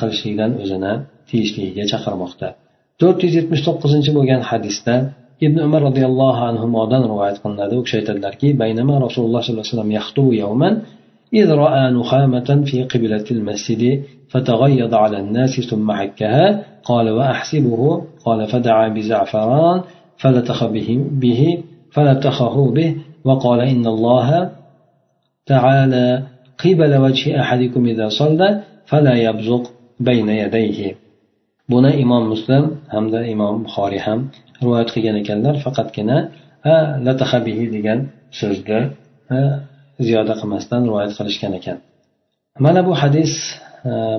qilishlikdan 0.00 0.50
o'zini 0.62 0.92
tiyishligiga 1.28 1.84
chaqirmoqda 1.92 2.48
to'rt 3.00 3.18
yuz 3.24 3.34
yetmish 3.38 3.62
to'qqizinchi 3.66 4.10
bo'lgan 4.18 4.40
hadisda 4.50 4.94
ibn 5.46 5.58
umar 5.66 5.80
roziyallohu 5.88 6.42
anhudan 6.50 7.02
rivoyat 7.10 7.36
qilinadi 7.42 7.74
u 7.80 7.82
kishi 7.84 7.96
aytadilarki 8.00 8.48
baynama 8.62 8.94
rasululloh 9.06 9.40
sollallohu 9.42 9.64
alayhi 9.64 9.74
vasallam 9.74 9.90
yaxtubu 9.98 10.32
yawman 10.44 10.74
إذ 11.40 11.48
رأى 11.64 11.84
نخامة 11.98 12.48
في 12.68 12.78
قبلة 12.92 13.26
المسجد 13.36 13.82
فتغيض 14.29 14.95
على 14.95 15.19
الناس 15.19 15.59
ثم 15.59 15.91
عكها. 15.91 16.63
قال 16.83 17.09
وأحسبه. 17.09 18.03
قال 18.25 18.47
فدعا 18.47 18.87
بزعفران 18.87 19.81
فلتخ 20.17 20.65
به, 20.65 21.05
به 21.11 21.63
فلتخه 21.91 22.71
به. 22.71 22.95
وقال 23.23 23.59
إن 23.59 23.87
الله 23.87 24.51
تعالى 25.45 26.23
قبل 26.65 26.97
وجه 26.97 27.41
أحدكم 27.41 27.85
إذا 27.85 28.09
صلى 28.09 28.59
فلا 28.85 29.13
يبزق 29.13 29.71
بين 29.99 30.29
يديه. 30.29 30.95
بنا 31.69 31.93
إمام 31.93 32.31
مسلم 32.31 32.75
همدا 32.93 33.33
إمام 33.33 33.63
بخاري 33.63 33.99
هم. 34.07 34.29
رواية 34.63 34.85
خيانة 34.85 35.23
كنر 35.23 35.57
فقط 35.59 35.95
كنا 35.95 36.29
آه، 36.65 36.99
لتخ 36.99 37.37
به 37.37 37.67
ديجان 37.71 38.07
سجد 38.31 38.91
آه، 39.31 39.59
زيادة 39.99 40.41
قمستان 40.41 40.85
رواية 40.85 41.09
خلش 41.09 41.41
كان 41.41 41.77
مانا 42.59 42.81
بو 42.81 42.93
حديث 42.93 43.29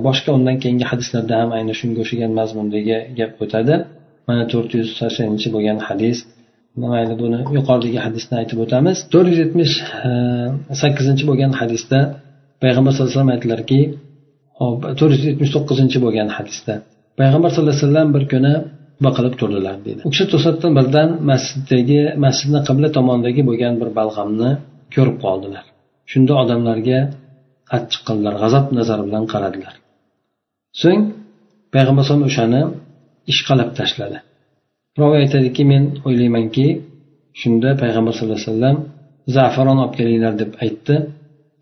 boshqa 0.07 0.31
undan 0.37 0.57
keyingi 0.62 0.87
hadislarda 0.92 1.35
ham 1.40 1.51
ayni 1.59 1.73
shunga 1.81 1.99
o'xshagan 2.05 2.33
mazmundagi 2.40 2.96
gap 3.18 3.33
o'tadi. 3.44 3.75
Mana 4.29 4.42
to'rt 4.53 4.70
yuz 4.79 4.88
saksoninchi 5.01 5.49
bo'lgan 5.55 5.79
hadis. 5.88 6.18
Mayli 6.83 7.14
buni 7.23 7.38
yuqoridagi 7.59 7.99
hadisni 8.07 8.35
aytib 8.40 8.59
o'tamiz. 8.64 8.96
to'rt 9.12 9.27
yuz 9.33 9.38
yetmish 9.44 9.75
e, 10.09 10.11
sakkizinchi 10.83 11.25
bo'lgan 11.31 11.53
hadisda 11.61 11.99
payg'ambar 12.62 12.90
sallallohu 12.92 13.11
alayhi 13.11 13.18
vasallam 13.18 13.35
aytdilarki 13.37 13.81
to'rt 14.99 15.12
yuz 15.16 15.25
yetmish 15.31 15.51
to'qqizinchi 15.57 15.99
bo'lgan 16.05 16.29
hadisda 16.37 16.75
payg'ambar 17.20 17.49
sallallohu 17.53 17.75
alayhi 17.77 17.87
vasallam 17.87 18.09
bir 18.16 18.25
kuni 18.33 18.55
baqilib 19.07 19.35
turdilar 19.40 19.77
deydi 19.87 20.01
u 20.07 20.11
kishi 20.12 20.25
to'satdan 20.33 20.73
birdan 20.79 21.09
masjiddagi 21.31 22.01
masjidni 22.25 22.61
qibla 22.68 22.88
tomonidagi 22.96 23.42
bo'lgan 23.49 23.75
bir 23.81 23.88
balg'amni 23.99 24.51
ko'rib 24.94 25.16
qoldilar. 25.25 25.64
Shunda 26.12 26.33
odamlarga 26.42 26.99
achchiq 27.76 28.02
qildilar 28.09 28.35
g'azab 28.42 28.64
nazari 28.78 29.02
bilan 29.09 29.24
qaradilar. 29.33 29.74
So'ng 30.83 31.02
payg'ambar 31.74 32.02
alayhisalom 32.02 32.24
o'shani 32.30 32.61
ishqalab 33.33 33.70
tashladi. 33.78 34.18
Roviy 35.00 35.18
aytadiki 35.24 35.62
men 35.72 35.83
o'ylaymanki 36.09 36.66
shunda 37.40 37.70
payg'ambar 37.83 38.12
sallallohu 38.16 38.40
alayhi 38.40 38.50
vasallam 38.52 38.76
zafaron 39.37 39.78
olib 39.83 39.94
kelinglar 39.98 40.35
deb 40.42 40.52
aytdi. 40.64 40.94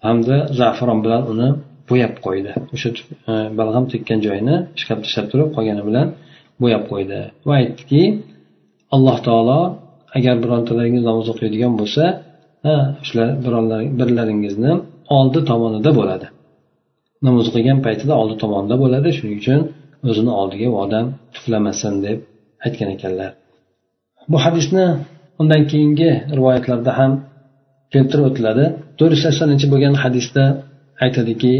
Hamda 0.06 0.36
zafaron 0.60 0.98
bilan 1.04 1.22
uni 1.32 1.48
bo'yab 1.90 2.14
qo'ydi. 2.26 2.52
O'sha 2.74 2.88
e, 3.30 3.32
balg'am 3.58 3.84
tekkan 3.92 4.18
joyini 4.26 4.56
ishqab 4.78 4.98
tashlab 5.04 5.26
turib 5.32 5.48
qolgani 5.56 5.82
bilan 5.88 6.06
bo'yab 6.62 6.84
qo'ydi. 6.90 7.18
Va 7.48 7.54
aytdiki 7.60 8.02
alloh 8.94 9.16
taolo 9.26 9.60
agar 10.18 10.34
birontalaringiz 10.44 11.02
namoz 11.08 11.26
o'qiydigan 11.32 11.72
bo'lsa 11.80 12.04
ha 12.66 12.76
shular 13.06 13.28
birlaringizni 13.98 14.72
oldi 15.17 15.39
tomonida 15.49 15.91
bo'ladi 15.99 16.27
namoz 17.25 17.45
o'qigan 17.49 17.79
paytida 17.85 18.13
oldi 18.21 18.35
tomonida 18.43 18.75
bo'ladi 18.83 19.09
shuning 19.17 19.35
uchun 19.41 19.59
o'zini 20.09 20.31
oldiga 20.41 20.65
u 20.73 20.75
odam 20.85 21.05
tuflamasin 21.35 21.93
deb 22.05 22.17
aytgan 22.65 22.89
ekanlar 22.95 23.31
bu 24.31 24.37
hadisni 24.45 24.85
undan 25.41 25.61
keyingi 25.71 26.09
rivoyatlarda 26.37 26.91
ham 26.99 27.11
keltirib 27.93 28.25
o'tiladi 28.29 28.65
to'rt 28.97 29.11
yuz 29.15 29.21
saksoninchi 29.27 29.67
bo'lgan 29.73 29.95
hadisda 30.03 30.43
aytadiki 31.05 31.53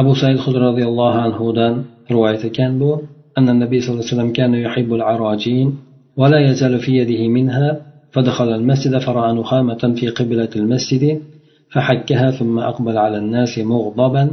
abu 0.00 0.12
said 0.20 0.38
hud 0.44 0.56
roziyallohu 0.66 1.18
anhudan 1.26 1.74
rivoyat 2.12 2.42
ekan 2.50 2.72
bu 2.82 2.90
أن 3.38 3.48
النبي 3.48 3.80
صلى 3.80 3.90
الله 3.92 4.04
عليه 4.04 4.14
وسلم 4.14 4.32
كان 4.32 4.52
يحب 4.54 4.90
العراجين 4.94 5.68
ولا 6.16 6.38
يزال 6.48 6.78
في 6.78 6.92
يده 7.00 7.28
منها 7.28 7.68
فدخل 8.12 8.48
المسجد 8.54 8.98
فرأى 8.98 9.32
نخامة 9.32 9.94
في 9.98 10.08
قبلة 10.08 10.48
المسجد 10.56 11.04
فحكها 11.71 12.31
ثم 12.31 12.59
أقبل 12.59 12.97
على 12.97 13.17
الناس 13.17 13.59
مغضبا 13.59 14.29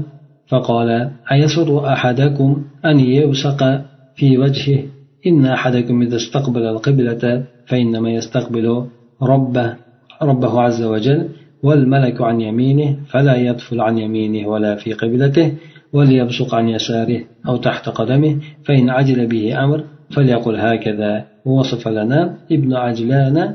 فقال 0.49 1.11
أيسر 1.33 1.93
أحدكم 1.93 2.65
أن 2.85 3.01
يبصق 3.01 3.81
في 4.17 4.39
وجهه؟ 4.39 4.83
إن 5.27 5.47
أحدكم 5.47 6.03
إذا 6.03 6.17
استقبل 6.17 6.63
القبلة 6.63 7.45
فإنما 7.67 8.11
يستقبل 8.11 8.85
ربه 9.23 9.77
ربه 10.23 10.61
عز 10.61 10.83
وجل 10.83 11.29
والملك 11.63 12.21
عن 12.21 12.41
يمينه 12.41 12.97
فلا 13.11 13.37
يدفل 13.37 13.81
عن 13.81 13.99
يمينه 13.99 14.49
ولا 14.49 14.75
في 14.75 14.93
قبلته 14.93 15.53
وليبصق 15.93 16.55
عن 16.55 16.69
يساره 16.69 17.21
أو 17.49 17.57
تحت 17.57 17.89
قدمه 17.89 18.37
فإن 18.65 18.91
عجل 18.91 19.27
به 19.27 19.65
أمر 19.65 19.85
فليقل 20.11 20.57
هكذا 20.57 21.25
ووصف 21.45 21.89
لنا 21.89 22.37
ابن 22.53 22.75
عجلان 22.75 23.55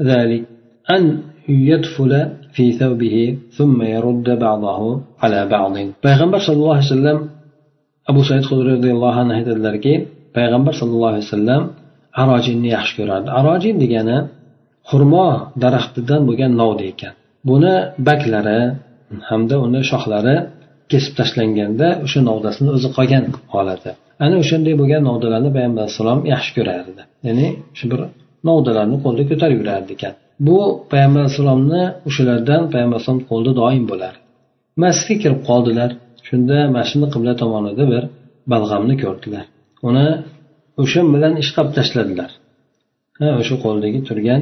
ذلك 0.00 0.44
أن 0.90 1.18
يدفل 1.48 2.28
في 2.55 2.65
ثوبه 2.79 3.15
ثم 3.57 3.77
يرد 3.95 4.27
بعضه 4.45 4.79
على 5.23 5.39
بعض 5.53 5.73
payg'ambar 6.05 6.39
sallallohu 6.47 6.75
alayhi 6.77 6.89
vasallam 6.89 7.19
abu 8.11 8.21
said 8.29 8.43
hudriy 8.49 8.73
roziyallohu 8.77 9.17
anhu 9.21 9.33
aytadilarki 9.39 9.93
payg'ambar 10.37 10.73
sallallohu 10.79 11.11
alayhi 11.13 11.25
vasallam 11.27 11.61
arojinni 12.21 12.69
yaxshi 12.75 12.93
ko'rardi 12.99 13.29
arojin 13.39 13.75
degani 13.83 14.17
xurmo 14.89 15.27
daraxtidan 15.63 16.21
bo'lgan 16.29 16.51
novda 16.61 16.85
ekan 16.93 17.13
buni 17.49 17.73
baklari 18.07 18.61
hamda 19.29 19.55
uni 19.65 19.81
shoxlari 19.91 20.35
kesib 20.91 21.13
tashlanganda 21.19 21.87
o'sha 22.05 22.19
novdasini 22.29 22.69
o'zi 22.77 22.89
qolgan 22.97 23.23
holati 23.53 23.91
ana 24.23 24.35
o'shanday 24.43 24.73
bo'lgan 24.81 25.01
novdalarni 25.09 25.49
payg'ambar 25.55 25.81
alayhissalom 25.83 26.19
yaxshi 26.33 26.51
ko'rardi 26.57 27.01
ya'ni 27.27 27.47
shu 27.77 27.85
bir 27.91 27.99
novdalarni 28.49 28.97
qo'lda 29.05 29.23
ko'tarib 29.29 29.57
yurardi 29.61 29.91
ekan 29.97 30.13
Bu 30.46 30.58
payg'ambar 30.90 31.20
alayhissalomni 31.24 31.82
o'shalardan 32.08 32.62
payg'ambar 32.72 32.96
alayhisalom 32.96 33.22
qo'lida 33.30 33.52
doim 33.62 33.84
bo'lar. 33.92 34.14
Masjidga 34.82 35.16
kirib 35.22 35.40
qoldilar. 35.50 35.90
Shunda 36.28 36.58
masjidni 36.76 37.08
qibla 37.14 37.32
tomonida 37.42 37.84
bir 37.92 38.02
balg'amni 38.52 38.94
ko'rdilar. 39.04 39.44
Uni 39.88 40.06
o'sha 40.82 41.00
bilan 41.14 41.34
ishqab 41.42 41.68
tashladilar. 41.76 42.30
Ha 43.20 43.28
o'sha 43.40 43.56
qo'ldagi 43.64 44.00
turgan 44.08 44.40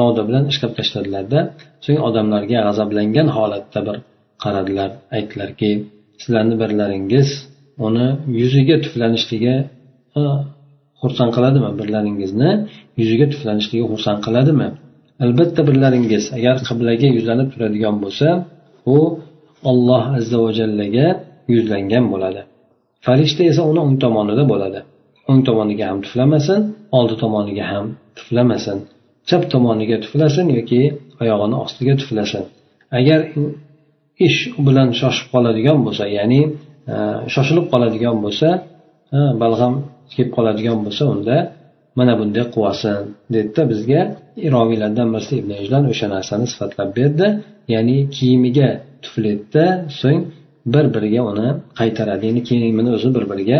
novda 0.00 0.22
bilan 0.28 0.44
ishqab 0.52 0.72
tashladilarda 0.78 1.40
so'ng 1.84 2.00
odamlarga 2.08 2.58
g'azablangan 2.66 3.28
holatda 3.36 3.80
bir 3.86 3.96
qaradilar. 4.44 4.90
Aytdilarki 5.16 5.70
sizlarni 6.22 6.56
birlaringiz 6.62 7.28
uni 7.86 8.06
yuziga 8.40 8.76
tuflanishligi 8.84 9.54
xursand 11.00 11.30
qiladimi? 11.36 11.70
Birlaringizni 11.80 12.50
yuziga 13.00 13.26
tuflanishligi 13.32 13.84
xursand 13.92 14.20
qiladimi? 14.26 14.68
Albatta 15.24 15.60
birlaringiz 15.68 16.24
agar 16.38 16.56
qiblaga 16.68 17.08
yuzlanib 17.16 17.48
turadigan 17.52 17.96
bo'lsa 18.04 18.28
u 18.94 18.98
olloh 19.70 20.04
azza 20.18 20.38
va 20.44 20.50
jallaga 20.60 21.06
yuzlangan 21.54 22.04
bo'ladi. 22.12 22.40
Farishta 23.06 23.42
esa 23.50 23.62
uni 23.70 23.80
o'ng 23.86 23.96
tomonida 24.04 24.44
bo'ladi. 24.52 24.80
O'ng 25.30 25.40
tomoniga 25.48 25.84
ham 25.90 25.98
tuflamasin 26.06 26.60
oldi 26.98 27.14
tomoniga 27.22 27.64
ham 27.72 27.86
tuflamasin. 28.18 28.78
Chap 29.28 29.42
tomoniga 29.52 29.96
tuflasin 30.04 30.46
yoki 30.58 30.80
oyog'ini 31.22 31.56
ostiga 31.64 31.94
tuflasin. 32.00 32.42
Agar 32.98 33.20
ish 34.26 34.38
bilan 34.66 34.88
shoshib 35.00 35.26
qoladigan 35.34 35.78
bo'lsa 35.86 36.04
ya'ni 36.18 36.40
e, 36.92 36.94
shoshilib 37.34 37.66
qoladigan 37.72 38.16
bo'lsa 38.24 38.48
e, 39.16 39.18
balg'am 39.42 39.74
kelib 40.12 40.30
qoladigan 40.36 40.78
bo'lsa 40.84 41.02
unda 41.14 41.36
mana 41.98 42.12
bunday 42.20 42.44
qilsin 42.54 42.98
dedida 43.34 43.62
bizga 43.72 44.00
iroviylardan 44.48 45.08
birsi 45.14 45.32
ibn 45.40 45.50
ijlon 45.62 45.84
o'sha 45.92 46.06
narsani 46.14 46.46
sifatlab 46.52 46.90
berdi. 46.98 47.26
Ya'ni 47.74 47.96
kiyimiga 48.16 48.68
tufletda 49.04 49.64
so'ng 50.00 50.20
bir 50.74 50.84
biriga 50.94 51.22
uni 51.32 51.48
qaytaradi 51.80 52.22
ya'ni 52.28 52.42
kiyimini 52.48 52.90
o'zi 52.96 53.08
bir 53.16 53.24
biriga 53.30 53.58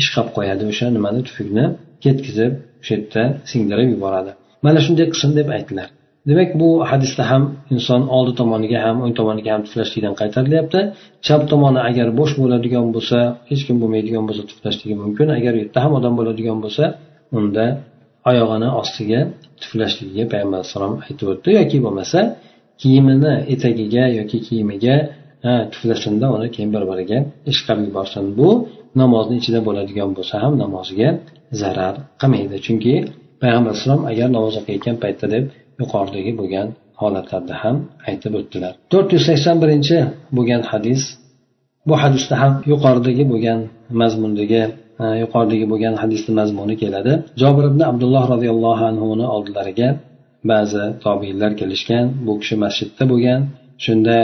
ishqab 0.00 0.28
qo'yadi 0.36 0.62
o'sha 0.70 0.86
nimani 0.96 1.20
tufukni 1.28 1.64
ketkizib 2.04 2.52
o'sha 2.82 2.94
yerda 2.94 3.22
singdirib 3.50 3.88
yuboradi. 3.94 4.30
Mana 4.66 4.78
shunday 4.86 5.06
qilsin 5.12 5.30
deb 5.40 5.48
aytdilar. 5.56 5.88
Demak 6.28 6.50
bu 6.60 6.68
hadisda 6.90 7.22
ham 7.30 7.42
inson 7.74 8.02
oldi 8.16 8.32
tomoniga 8.40 8.78
ham 8.86 8.96
o'ng 9.04 9.14
tomoniga 9.20 9.50
ham 9.54 9.62
tuflashlikdan 9.66 10.14
qaytarilyapti. 10.20 10.80
Chap 11.26 11.42
tomoni 11.52 11.80
agar 11.88 12.08
bo'sh 12.18 12.34
bo'ladigan 12.42 12.86
bo'lsa 12.96 13.18
hech 13.50 13.62
kim 13.66 13.76
bo'lmaydigan 13.82 14.24
bo'lsa 14.28 14.42
tuflashligi 14.50 14.96
mumkin. 15.02 15.26
Agar 15.38 15.52
u 15.56 15.58
yerda 15.62 15.78
ham 15.84 15.92
odam 15.98 16.14
bo'ladigan 16.18 16.58
bo'lsa 16.64 16.84
unda 17.38 17.64
oyog'ini 18.30 18.68
ostiga 18.80 19.20
tuflashligiga 19.62 20.24
payg'ambar 20.32 20.58
alayhissalom 20.60 20.94
aytib 21.06 21.26
o'tdi. 21.32 21.48
Yoki 21.60 21.78
bo'lmasa 21.86 22.18
kiyimini 22.80 23.32
etagiga 23.54 24.04
yoki 24.18 24.38
kiyimiga 24.46 24.96
tuflasinda 25.72 26.26
uni 26.36 26.48
keyin 26.54 26.70
bir 26.74 26.82
biriga 26.90 27.18
ishqab 27.52 27.78
yuborsin. 27.86 28.24
Bu 28.38 28.48
namozni 29.00 29.34
ichida 29.40 29.60
bo'ladigan 29.68 30.10
bo'lsa 30.16 30.34
ham 30.42 30.52
namoziga 30.64 31.08
zarar 31.62 31.94
qilmaydi. 32.20 32.56
Chunki 32.66 32.94
payg'ambar 33.42 33.70
alayhissalom 33.72 34.02
agar 34.10 34.28
namoz 34.36 34.54
o'qiyotgan 34.60 34.96
paytda 35.04 35.26
deb 35.34 35.44
yuqoridagi 35.80 36.32
bo'lgan 36.40 36.66
holatlarda 37.00 37.54
ham 37.62 37.76
aytib 38.08 38.32
o'tdilar. 38.40 38.72
To'rt 38.92 39.08
yuz 39.14 39.24
sakson 39.28 39.56
birinchi 39.62 39.96
bo'lgan 40.36 40.62
hadis 40.70 41.02
bu 41.88 41.94
hadisda 42.02 42.34
ham 42.42 42.52
yuqoridagi 42.72 43.24
bo'lgan 43.32 43.58
mazmundagi 44.00 44.62
yuqoridagi 45.22 45.66
bo'lgan 45.72 45.94
hadisni 46.02 46.32
mazmuni 46.40 46.74
keladi. 46.82 47.12
Jobir 47.42 47.64
ibn 47.70 47.80
abdulloh 47.90 48.24
roziyallohu 48.34 48.84
anhuni 48.90 49.26
oldilariga 49.34 49.88
ba'zi 50.50 50.84
tobiinlar 51.04 51.52
kelishgan. 51.60 52.04
Bu 52.26 52.32
kishi 52.40 52.56
masjidda 52.64 53.04
bo'lgan. 53.12 53.40
Shunda 53.84 54.16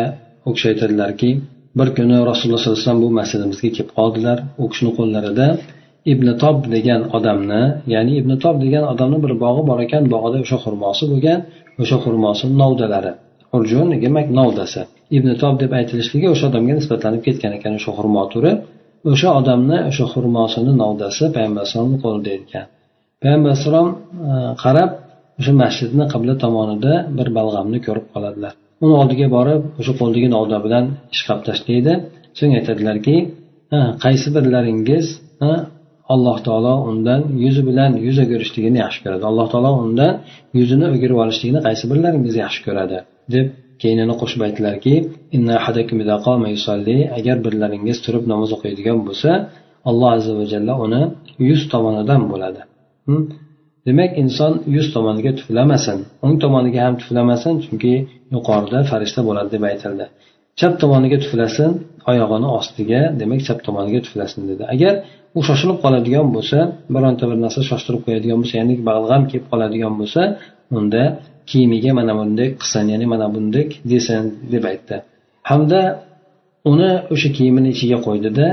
u 0.49 0.51
kishi 0.55 0.67
aytadilarki 0.73 1.31
bir 1.79 1.89
kuni 1.97 2.17
rasululloh 2.31 2.61
sollallohu 2.63 2.79
alayhi 2.79 2.87
vasallam 2.87 3.03
bu 3.07 3.11
masjidimizga 3.21 3.69
kelib 3.77 3.91
qoldilar. 3.99 4.39
U 4.63 4.65
kishini 4.73 4.93
qo'llarida 4.99 5.47
ibn 6.13 6.27
tob 6.43 6.57
degan 6.75 7.03
odamni 7.17 7.63
ya'ni 7.95 8.13
ibn 8.21 8.33
tob 8.45 8.57
degan 8.65 8.85
odamni 8.93 9.19
bir 9.25 9.33
bog'i 9.45 9.63
bor 9.71 9.79
ekan 9.87 10.03
bog'ida 10.15 10.39
o'sha 10.45 10.59
xurmosi 10.65 11.05
bo'lgan 11.13 11.39
o'sha 11.83 11.97
xurmosini 12.05 12.55
novdalari 12.63 13.13
urjun 13.57 13.87
demak 14.05 14.27
novdasi 14.39 14.81
ibn 15.17 15.29
tob 15.43 15.55
deb 15.63 15.73
aytilishligi 15.79 16.29
o'sha 16.35 16.45
odamga 16.51 16.75
nisbatlanib 16.79 17.23
ketgan 17.27 17.53
ekan 17.59 17.73
o'sha 17.79 17.91
xurmo 17.99 18.23
turi. 18.33 18.53
O'sha 19.13 19.29
odamni 19.41 19.79
o'sha 19.91 20.05
xurmosini 20.13 20.73
novdasi 20.83 21.25
payg'ambar 21.37 21.61
alayhisalomni 21.63 21.99
qo'lida 22.05 22.31
ekan 22.39 22.67
payg'ambar 23.23 23.49
alayhissalom 23.51 23.89
e, 24.31 24.33
qarab 24.65 24.91
o'sha 25.41 25.53
masjidni 25.63 26.05
qibla 26.13 26.35
tomonida 26.45 26.93
bir 27.19 27.29
balg'amni 27.39 27.79
ko'rib 27.87 28.07
qoladilar. 28.15 28.53
Uni 28.85 28.95
oldiga 29.03 29.27
borib 29.37 29.63
o'sha 29.81 29.93
qo'ldagi 30.01 30.29
novda 30.37 30.59
bilan 30.67 30.85
ishqab 31.15 31.41
tashlaydi 31.49 31.93
so'ng 32.39 32.53
aytadilarki 32.59 33.17
qaysi 34.05 34.29
birlaringiz 34.37 35.07
alloh 36.15 36.37
taolo 36.47 36.75
undan 36.91 37.21
yuzi 37.45 37.63
bilan 37.69 37.91
yuz 38.07 38.17
o'girishligini 38.25 38.79
yaxshi 38.85 39.01
ko'radi. 39.05 39.23
Alloh 39.31 39.47
taolo 39.53 39.71
undan 39.85 40.13
yuzini 40.59 40.87
o'girib 40.95 41.19
olishligini 41.25 41.61
qaysi 41.67 41.85
birlaringiz 41.91 42.35
yaxshi 42.45 42.61
ko'radi? 42.67 42.99
deb 43.35 43.47
keyin 43.81 43.99
yana 44.03 44.15
qo'shib 44.21 44.41
aytdilarki 44.47 44.95
agar 47.19 47.37
birlaringiz 47.47 47.99
turib 48.05 48.25
namoz 48.33 48.51
o'qiydigan 48.57 48.99
bo'lsa 49.09 49.31
alloh 49.91 50.09
azza 50.17 50.33
va 50.39 50.45
jalla 50.53 50.75
uni 50.85 51.03
yuz 51.49 51.63
tomonidan 51.73 52.23
bo'ladi. 52.33 52.61
Hm? 53.09 53.23
Demak 53.89 54.11
inson 54.23 54.53
yuz 54.77 54.87
tomoniga 54.95 55.33
tuflamasin 55.41 55.99
o'ng 56.25 56.37
tomoniga 56.45 56.81
ham 56.87 56.95
tuflamasin 57.01 57.55
chunki 57.65 57.93
yuqorida 58.35 58.79
farishta 58.91 59.21
bo'ladi 59.29 59.49
deb 59.55 59.65
aytildi. 59.71 60.05
Chap 60.61 60.73
tomoniga 60.83 61.19
tuflasin 61.25 61.71
oyog'ini 62.11 62.49
ostiga 62.59 63.01
demak 63.21 63.41
chap 63.47 63.59
tomoniga 63.67 64.01
tuflasin 64.07 64.43
dedi. 64.51 64.63
Agar 64.75 64.95
u 65.39 65.41
shoshilib 65.49 65.79
qoladigan 65.85 66.27
bo'lsa 66.37 66.59
bironta 66.95 67.25
bir 67.31 67.39
narsa 67.45 67.61
shoshtirib 67.71 68.03
qo'yadigan 68.07 68.39
bo'lsa 68.43 68.55
ya'ni 68.61 68.75
balg'am 68.91 69.23
kelib 69.31 69.47
qoladigan 69.53 69.95
bo'lsa 70.01 70.23
unda 70.79 71.03
kiyimiga 71.51 71.91
mana 71.99 72.13
bunday 72.19 72.49
qilsin 72.61 72.85
ya'ni 72.93 73.07
mana 73.13 73.27
bunday 73.35 73.65
desin 73.93 74.23
deb 74.53 74.65
aytdi. 74.73 74.97
Hamda 75.51 75.81
uni 76.71 76.91
o'sha 77.13 77.29
kiyimini 77.37 77.69
ichiga 77.75 77.99
qo'ydida 78.07 78.47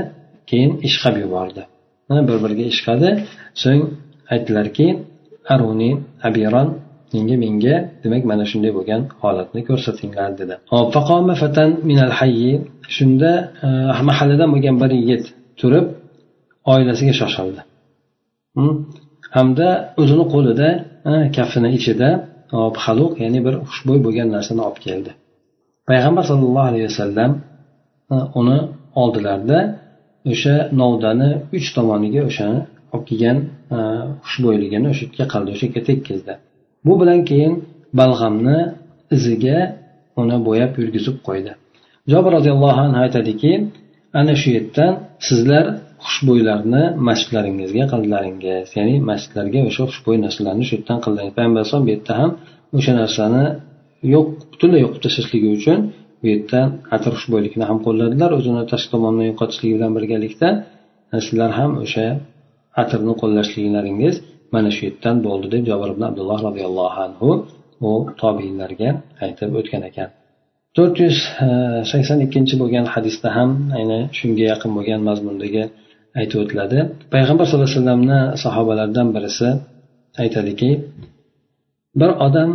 keyin 0.50 0.72
ishqab 0.88 1.14
yubordi. 1.24 1.62
Bir 2.28 2.36
biriga 2.44 2.64
ishqadi. 2.74 3.08
So'ng 3.62 3.82
aytdilarki 4.32 4.86
aruni 5.54 5.90
abiron 6.28 6.68
menga 7.14 7.36
menga 7.44 7.74
demak 8.02 8.22
mana 8.30 8.44
shunday 8.50 8.72
bo'lgan 8.78 9.00
holatni 9.22 9.60
ko'rsatinglar 9.68 10.30
dedi. 10.40 10.54
Shunda 12.96 13.30
e, 13.66 13.68
mahalladan 14.08 14.48
bo'lgan 14.54 14.76
bir 14.82 14.90
yigit 15.00 15.24
turib 15.60 15.86
oilasiga 16.72 17.14
shoshildi. 17.20 17.60
Hm? 18.56 18.74
Hamda 19.36 19.68
o'zini 20.00 20.24
qo'lida 20.34 20.68
e, 21.10 21.12
kafini 21.36 21.68
ichida 21.78 22.08
haluq 22.84 23.12
ya'ni 23.22 23.40
bir 23.46 23.54
xushbo'y 23.70 23.98
bo'lgan 24.06 24.28
narsani 24.36 24.62
olib 24.68 24.78
keldi. 24.86 25.10
Payg'ambar 25.90 26.24
sollallohu 26.30 26.68
alayhi 26.70 26.86
vasallam 26.90 27.30
e, 28.14 28.16
uni 28.40 28.58
oldilarida 29.02 29.58
o'sha 30.32 30.54
novdani 30.80 31.30
uch 31.56 31.68
tomoniga 31.76 32.20
o'shani 32.30 32.60
olib 32.94 33.04
kelgan 33.10 33.38
e, 33.76 33.78
xushbo'yligini 34.26 34.86
o'sha 34.92 35.04
yerga 35.06 35.26
qildi 35.32 35.48
o'sha 35.54 35.64
yerga 35.66 35.82
tekkizdi 35.90 36.32
bu 36.86 36.92
bilan 37.00 37.20
keyin 37.30 37.54
balg'amni 38.00 38.58
iziga 39.16 39.58
uni 40.20 40.36
bo'yab 40.48 40.72
yurgizib 40.80 41.16
qo'ydi. 41.28 41.52
Jobir 42.12 42.30
roziyallohu 42.38 42.80
anhu 42.86 42.98
aytadiki 43.04 43.52
ana 44.20 44.34
shu 44.40 44.48
yerdan 44.56 44.92
sizlar 45.28 45.64
xushbo'ylarni 46.06 46.82
masjidlaringizga 47.08 47.84
qildilaringiz 47.92 48.66
ya'ni 48.78 48.94
masjidlarga 49.10 49.60
o'sha 49.68 49.82
xushbo'y 49.90 50.16
narsalarni 50.24 50.64
shu 50.68 50.72
yerdan 50.76 50.98
qildilaringiz 51.04 51.34
payg'ambar 51.38 51.60
alayhisalom 51.60 51.84
bu 51.88 51.92
yerda 51.94 52.12
ham 52.20 52.30
o'sha 52.78 52.92
narsani 53.02 53.44
yo'q 54.14 54.26
butunlay 54.52 54.80
yo'qib 54.84 55.00
tashlashligi 55.04 55.48
uchun 55.58 55.78
bu 56.22 56.26
yerdan 56.32 56.68
atir 56.96 57.12
xushbo'ylikni 57.18 57.64
ham 57.70 57.78
qo'lladilar 57.86 58.30
o'zini 58.38 58.62
tashqi 58.72 58.88
tomondan 58.94 59.26
yo'qotishligi 59.30 59.74
bilan 59.76 59.92
birgalikda. 59.98 60.48
Sizlar 61.26 61.50
ham 61.58 61.70
o'sha 61.84 62.06
atirni 62.82 63.14
qo'llashliklaringiz 63.22 64.14
mana 64.54 64.70
shu 64.76 64.82
yerdan 64.88 65.16
bo'ldi 65.26 65.46
deb 65.54 65.62
jabir 65.70 65.88
ibn 65.94 66.02
abdulloh 66.10 66.38
roziyallohu 66.48 66.98
anhu 67.06 67.30
u 67.88 67.92
tobiinlarga 68.22 68.90
aytib 69.24 69.50
o'tgan 69.60 69.82
ekan. 69.90 70.08
To'rt 70.76 70.96
yuz 71.04 71.16
eh, 71.46 71.80
sakson 71.92 72.18
ikkinchi 72.26 72.54
bo'lgan 72.62 72.86
hadisda 72.94 73.28
ham 73.36 73.50
ayni 73.78 73.98
shunga 74.18 74.44
yaqin 74.52 74.70
bo'lgan 74.76 75.00
mazmundagi 75.08 75.62
aytib 76.20 76.38
o'tiladi. 76.42 76.78
Payg'ambar 77.14 77.44
sallallohu 77.46 77.68
alayhi 77.68 77.80
vasallamni 77.80 78.20
sahobalaridan 78.44 79.08
birisi 79.16 79.48
aytadiki 80.22 80.70
bir 82.00 82.10
odam 82.26 82.50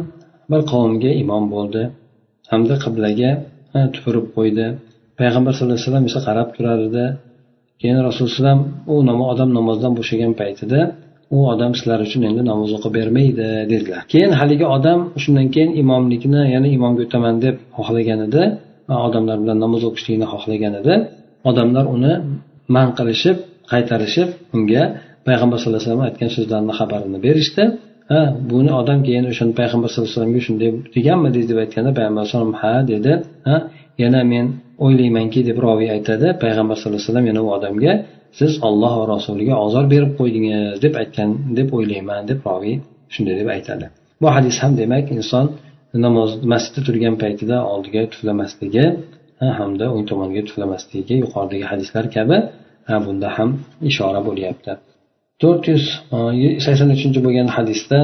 bir 0.51 0.61
qavmga 0.71 1.11
imom 1.23 1.43
bo'ldi 1.53 1.81
hamda 2.51 2.75
qiblaga 2.83 3.31
tupurib 3.93 4.27
qo'ydi. 4.37 4.65
Payg'ambar 5.19 5.51
sallallohu 5.53 5.77
alayhi 5.77 5.87
vasallam 5.87 6.05
esa 6.09 6.19
qarab 6.27 6.47
turar 6.55 6.79
edi 6.89 7.05
keyin 7.81 7.99
rasululloh 8.07 8.57
u 8.93 8.95
odam 9.31 9.49
namozdan 9.57 9.93
bo'shagan 9.99 10.31
paytida 10.41 10.79
u 11.35 11.37
odam 11.53 11.71
sizlar 11.77 11.99
uchun 12.07 12.21
endi 12.29 12.41
namoz 12.51 12.69
o'qib 12.77 12.91
bermaydi 12.99 13.47
dedilar. 13.71 14.01
Keyin 14.13 14.31
haligi 14.39 14.65
odam 14.77 14.99
shundan 15.23 15.47
keyin 15.55 15.71
imomlikni 15.81 16.41
yana 16.55 16.67
imomga 16.77 17.01
o'taman 17.07 17.35
deb 17.45 17.55
xohlagan 17.77 18.19
edi. 18.27 18.43
Odamlar 19.07 19.37
bilan 19.43 19.57
namoz 19.65 19.81
o'qishlikni 19.89 20.27
xohlagan 20.33 20.73
edi. 20.81 20.93
Odamlar 21.49 21.85
uni 21.95 22.13
man 22.75 22.87
qilishib 22.97 23.37
qaytarishib 23.71 24.29
unga 24.55 24.83
payg'ambar 25.27 25.57
sallallohu 25.59 25.79
alayhi 25.79 25.91
vasallam 25.91 26.07
aytgan 26.09 26.29
so'zlarini 26.35 26.73
xabarini 26.79 27.19
berishdi. 27.27 27.63
Ha 28.11 28.21
buni 28.51 28.71
odam 28.81 28.99
keyin 29.07 29.25
o'shani 29.31 29.53
payg'ambar 29.59 29.87
sallallohu 29.91 30.09
alayhi 30.09 30.19
vasallamga 30.19 30.41
shunday 30.47 30.69
deganmidingiz 30.95 31.47
deb 31.51 31.57
aytganda 31.63 31.91
payg'ambar 31.97 32.21
alayhisalom 32.23 32.53
ha 32.61 32.73
dedi. 32.91 33.13
Ha 33.47 33.55
yana 34.03 34.21
men 34.33 34.45
o'ylaymanki 34.85 35.39
deb 35.49 35.57
roviy 35.65 35.89
aytadi 35.97 36.27
payg'ambar 36.43 36.75
sallallohu 36.79 36.99
alayhi 36.99 37.09
vasallam. 37.09 37.25
Yana 37.31 37.41
u 37.47 37.49
odamga 37.57 37.93
siz 38.39 38.51
olloh 38.67 38.93
va 38.99 39.05
rasuliga 39.13 39.55
ozor 39.65 39.85
berib 39.93 40.11
qo'ydingiz 40.19 40.81
deb 40.85 40.93
aytgan 41.01 41.29
deb 41.59 41.67
o'ylayman 41.77 42.21
deb 42.31 42.39
roviy 42.49 42.75
shunday 43.13 43.35
deb 43.41 43.49
aytadi. 43.55 43.85
Bu 44.21 44.27
hadis 44.35 44.55
ham 44.63 44.73
demak 44.81 45.05
inson 45.17 45.45
namoz 46.05 46.31
masjidda 46.51 46.81
turgan 46.87 47.15
paytida 47.23 47.57
oldiga 47.73 48.01
tuflamasligi 48.13 48.85
hamda 49.59 49.85
o'ng 49.93 50.05
tomonga 50.11 50.41
tuflamasligiga 50.47 51.15
yuqoridagi 51.23 51.65
hadislar 51.71 52.05
kabi 52.15 52.37
bunda 53.05 53.29
ham 53.37 53.49
ishora 53.89 54.21
bo'lyapti. 54.27 54.71
To'rt 55.41 55.63
yuz 55.71 55.83
e, 56.45 56.47
sakson 56.65 56.89
uchinchi 56.97 57.19
bo'lgan 57.25 57.49
hadisda 57.57 57.99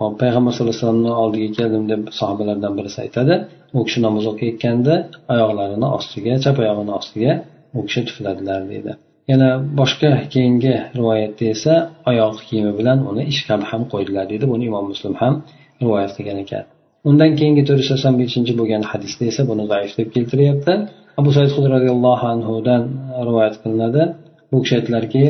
hop 0.00 0.12
payg'ambar 0.22 0.52
sallallohu 0.54 0.74
alayhi 0.74 0.84
vasallamni 0.84 1.12
oldiga 1.22 1.48
keldim 1.58 1.84
deb 1.92 2.02
sahobalardan 2.18 2.72
birisi 2.78 2.98
aytadi. 3.04 3.34
U 3.76 3.80
kishi 3.86 3.98
namoz 4.06 4.24
o'qiyotganda 4.32 4.94
oyoqlarini 5.32 5.88
ostiga 5.98 6.32
chap 6.44 6.56
oyog'ini 6.62 6.92
ostiga 7.00 7.32
u 7.76 7.80
kishi 7.86 8.00
tufladilar 8.08 8.60
deydi 8.72 8.92
yana 9.30 9.48
boshqa 9.80 10.10
keyingi 10.34 10.74
rivoyatda 10.98 11.44
esa 11.54 11.74
oyoq 12.10 12.36
kiyimi 12.48 12.72
bilan 12.78 12.98
uni 13.10 13.22
ishqab 13.32 13.62
ham 13.70 13.82
qo'ydilar 13.92 14.24
deydi 14.32 14.44
buni 14.52 14.64
imom 14.70 14.84
muslim 14.92 15.14
ham 15.22 15.34
rivoyat 15.82 16.12
qilgan 16.16 16.38
ekan. 16.44 16.64
Undan 17.08 17.30
keyingi 17.38 17.62
to'rt 17.68 17.80
yuz 17.82 17.88
sakson 17.92 18.14
beshinchi 18.22 18.52
bo'lgan 18.60 18.82
hadisda 18.90 19.22
esa 19.30 19.42
buni 19.50 19.64
zaif 19.72 19.92
deb 19.98 20.08
keltiryapti. 20.14 20.74
abu 21.19 21.29
said 21.35 21.49
roziyallohu 21.75 22.25
anhudan 22.33 22.81
rivoyat 23.27 23.55
qilinadi 23.63 24.03
bu 24.51 24.57
kishi 24.63 24.73
aytdilarki 24.79 25.23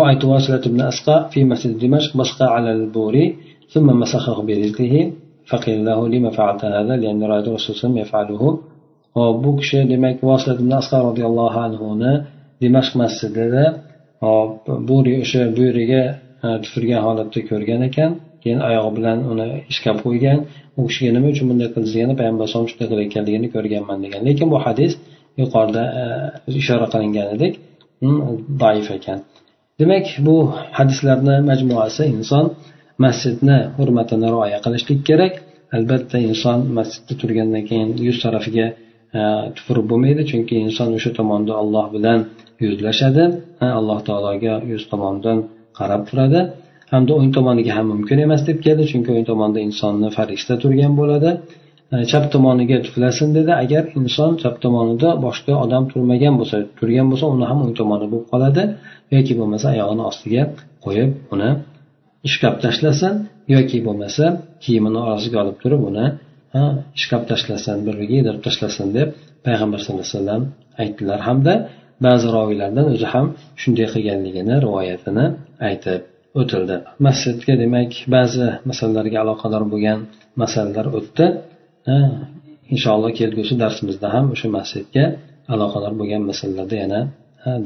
رأيت 0.00 0.22
واصلة 0.30 0.64
بن 0.74 0.80
أسقى 0.92 1.16
في 1.32 1.40
مسجد 1.50 1.78
دمشق 1.82 2.10
بصق 2.20 2.40
على 2.54 2.70
البوري 2.78 3.26
ثم 3.72 3.86
مسخه 4.02 4.36
برجله 4.48 4.94
فقيل 5.50 5.78
له 5.88 5.98
لما 6.12 6.30
فعلت 6.38 6.62
هذا 6.64 6.94
لأن 7.02 7.20
رأيت 7.32 7.46
الرسول 7.48 7.74
صلى 7.74 7.74
الله 7.74 7.80
عليه 7.80 7.86
وسلم 7.86 7.98
يفعله 8.04 8.42
bu 9.44 9.50
kishi 9.60 9.78
demak 9.92 10.16
voslat 10.30 10.56
ibn 10.60 10.72
asqar 10.80 11.00
roziyallohu 11.10 11.58
anhuni 11.66 12.12
dimashq 12.62 12.92
masjidida 13.02 13.64
bo'ri 14.90 15.12
o'sha 15.24 15.42
bo'riga 15.58 16.02
tufurgan 16.64 17.00
holatda 17.06 17.40
ko'rgan 17.50 17.80
ekan 17.88 18.10
keyin 18.42 18.60
oyog'i 18.68 18.90
bilan 18.96 19.18
uni 19.32 19.46
ishqab 19.72 19.96
qo'ygan 20.06 20.38
u 20.78 20.80
kishiga 20.88 21.10
nima 21.16 21.28
uchun 21.34 21.46
bunday 21.50 21.68
qildi 21.74 21.90
deganda 21.94 22.14
payg'ambar 22.20 22.42
alayhisalom 22.44 22.68
shunday 22.70 22.88
qilayotganligini 22.92 23.48
ko'rganman 23.54 23.98
degan 24.04 24.20
lekin 24.28 24.46
bu 24.52 24.58
hadis 24.66 24.92
yuqorida 25.41 25.83
e, 26.01 26.03
ishora 26.61 26.87
qilinganidek 26.93 27.53
doif 28.63 28.87
ekan. 28.97 29.19
Demak 29.79 30.05
bu 30.27 30.35
hadislarni 30.77 31.35
majmuasi 31.49 32.03
inson 32.15 32.45
masjidni 33.05 33.57
hurmatini 33.77 34.27
rioya 34.33 34.59
qilishlik 34.65 34.99
kerak. 35.09 35.33
Albatta 35.77 36.17
inson 36.29 36.59
masjidda 36.77 37.13
turgandan 37.21 37.63
keyin 37.69 37.89
yuz 38.07 38.17
tarafiga 38.23 38.67
e, 39.17 39.19
tupurib 39.55 39.85
bo'lmaydi 39.91 40.23
chunki 40.31 40.55
inson 40.67 40.89
o'sha 40.97 41.11
tomonda 41.19 41.53
olloh 41.61 41.85
bilan 41.95 42.19
yuzlashadi. 42.65 43.23
Alloh 43.79 43.99
taologa 44.07 44.53
yuz 44.71 44.83
tomonidan 44.91 45.37
qarab 45.79 46.01
turadi. 46.09 46.41
Hamda 46.93 47.11
o'ng 47.19 47.31
tomoniga 47.37 47.71
ham 47.77 47.85
mumkin 47.93 48.17
emas 48.25 48.41
deb 48.49 48.57
keldi 48.65 48.83
chunki 48.91 49.09
o'ng 49.15 49.25
tomonda 49.31 49.59
insonni 49.67 50.09
farishta 50.17 50.53
turgan 50.63 50.93
bo'ladi. 50.99 51.31
Chap 52.11 52.25
tomoniga 52.33 52.77
tuflasin 52.85 53.29
dedi. 53.37 53.51
Agar 53.63 53.83
inson 53.99 54.31
chap 54.41 54.55
tomonida 54.63 55.09
boshqa 55.25 55.53
odam 55.65 55.83
turmagan 55.91 56.33
bo'lsa 56.39 56.57
turgan 56.77 57.07
bo'lsa 57.11 57.25
uni 57.35 57.45
ham 57.49 57.59
o'ng 57.63 57.73
tomoni 57.79 58.05
bo'lib 58.11 58.27
qoladi. 58.33 58.63
Yoki 59.15 59.33
bo'lmasa 59.39 59.67
oyog'ini 59.75 60.03
ostiga 60.11 60.43
qo'yib 60.85 61.11
uni 61.33 61.49
ishqab 62.27 62.55
tashlasin. 62.63 63.13
Yoki 63.55 63.77
bo'lmasa 63.87 64.25
kiyimini 64.63 64.99
orasiga 65.05 65.37
olib 65.43 65.57
turib 65.63 65.81
uni 65.89 66.05
ishqab 66.99 67.23
tashlasin 67.31 67.77
biriga 67.87 68.13
yedirib 68.19 68.41
tashlasin 68.47 68.87
deb 68.97 69.09
payg'ambar 69.45 69.79
sallallohu 69.83 70.07
alayhi 70.07 70.17
vasallam 70.19 70.43
aytdilar. 70.83 71.19
Hamda 71.27 71.53
ba'zi 72.05 72.27
roviylardan 72.37 72.85
o'zi 72.93 73.07
ham 73.13 73.25
shunday 73.61 73.87
qilganligini 73.93 74.55
rivoyatini 74.65 75.25
aytib 75.69 76.01
o'tildi. 76.41 76.75
Masjidga 77.07 77.53
demak 77.63 77.91
ba'zi 78.15 78.47
masalalarga 78.69 79.17
aloqador 79.23 79.63
bo'lgan 79.73 79.99
masalalar 80.41 80.85
o'tdi. 80.99 81.25
inshaalloh 82.74 83.10
kelgusi 83.18 83.54
darsimizda 83.62 84.08
ham 84.14 84.24
o'sha 84.34 84.48
masjidga 84.58 85.04
aloqador 85.52 85.92
bo'lgan 86.00 86.22
masalalarda 86.30 86.76
yana 86.82 87.00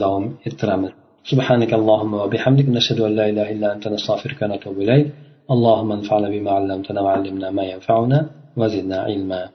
davom 0.03 0.25
ettiramiz 0.49 0.93
سبحانك 1.33 1.73
اللهم 1.81 2.13
وبحمدك 2.23 2.67
نشهد 2.79 3.01
أن 3.01 3.13
لا 3.19 3.25
إله 3.31 3.47
إلا 3.55 3.69
أنت 3.75 3.85
نستغفرك 3.95 4.39
ونتوب 4.43 4.77
إليك 4.85 5.07
اللهم 5.55 5.93
انفعنا 5.99 6.29
بما 6.35 6.51
علمتنا 6.51 7.01
وعلمنا 7.01 7.51
ما 7.51 7.65
ينفعنا 7.73 8.19
وزدنا 8.57 8.97
علما 9.09 9.49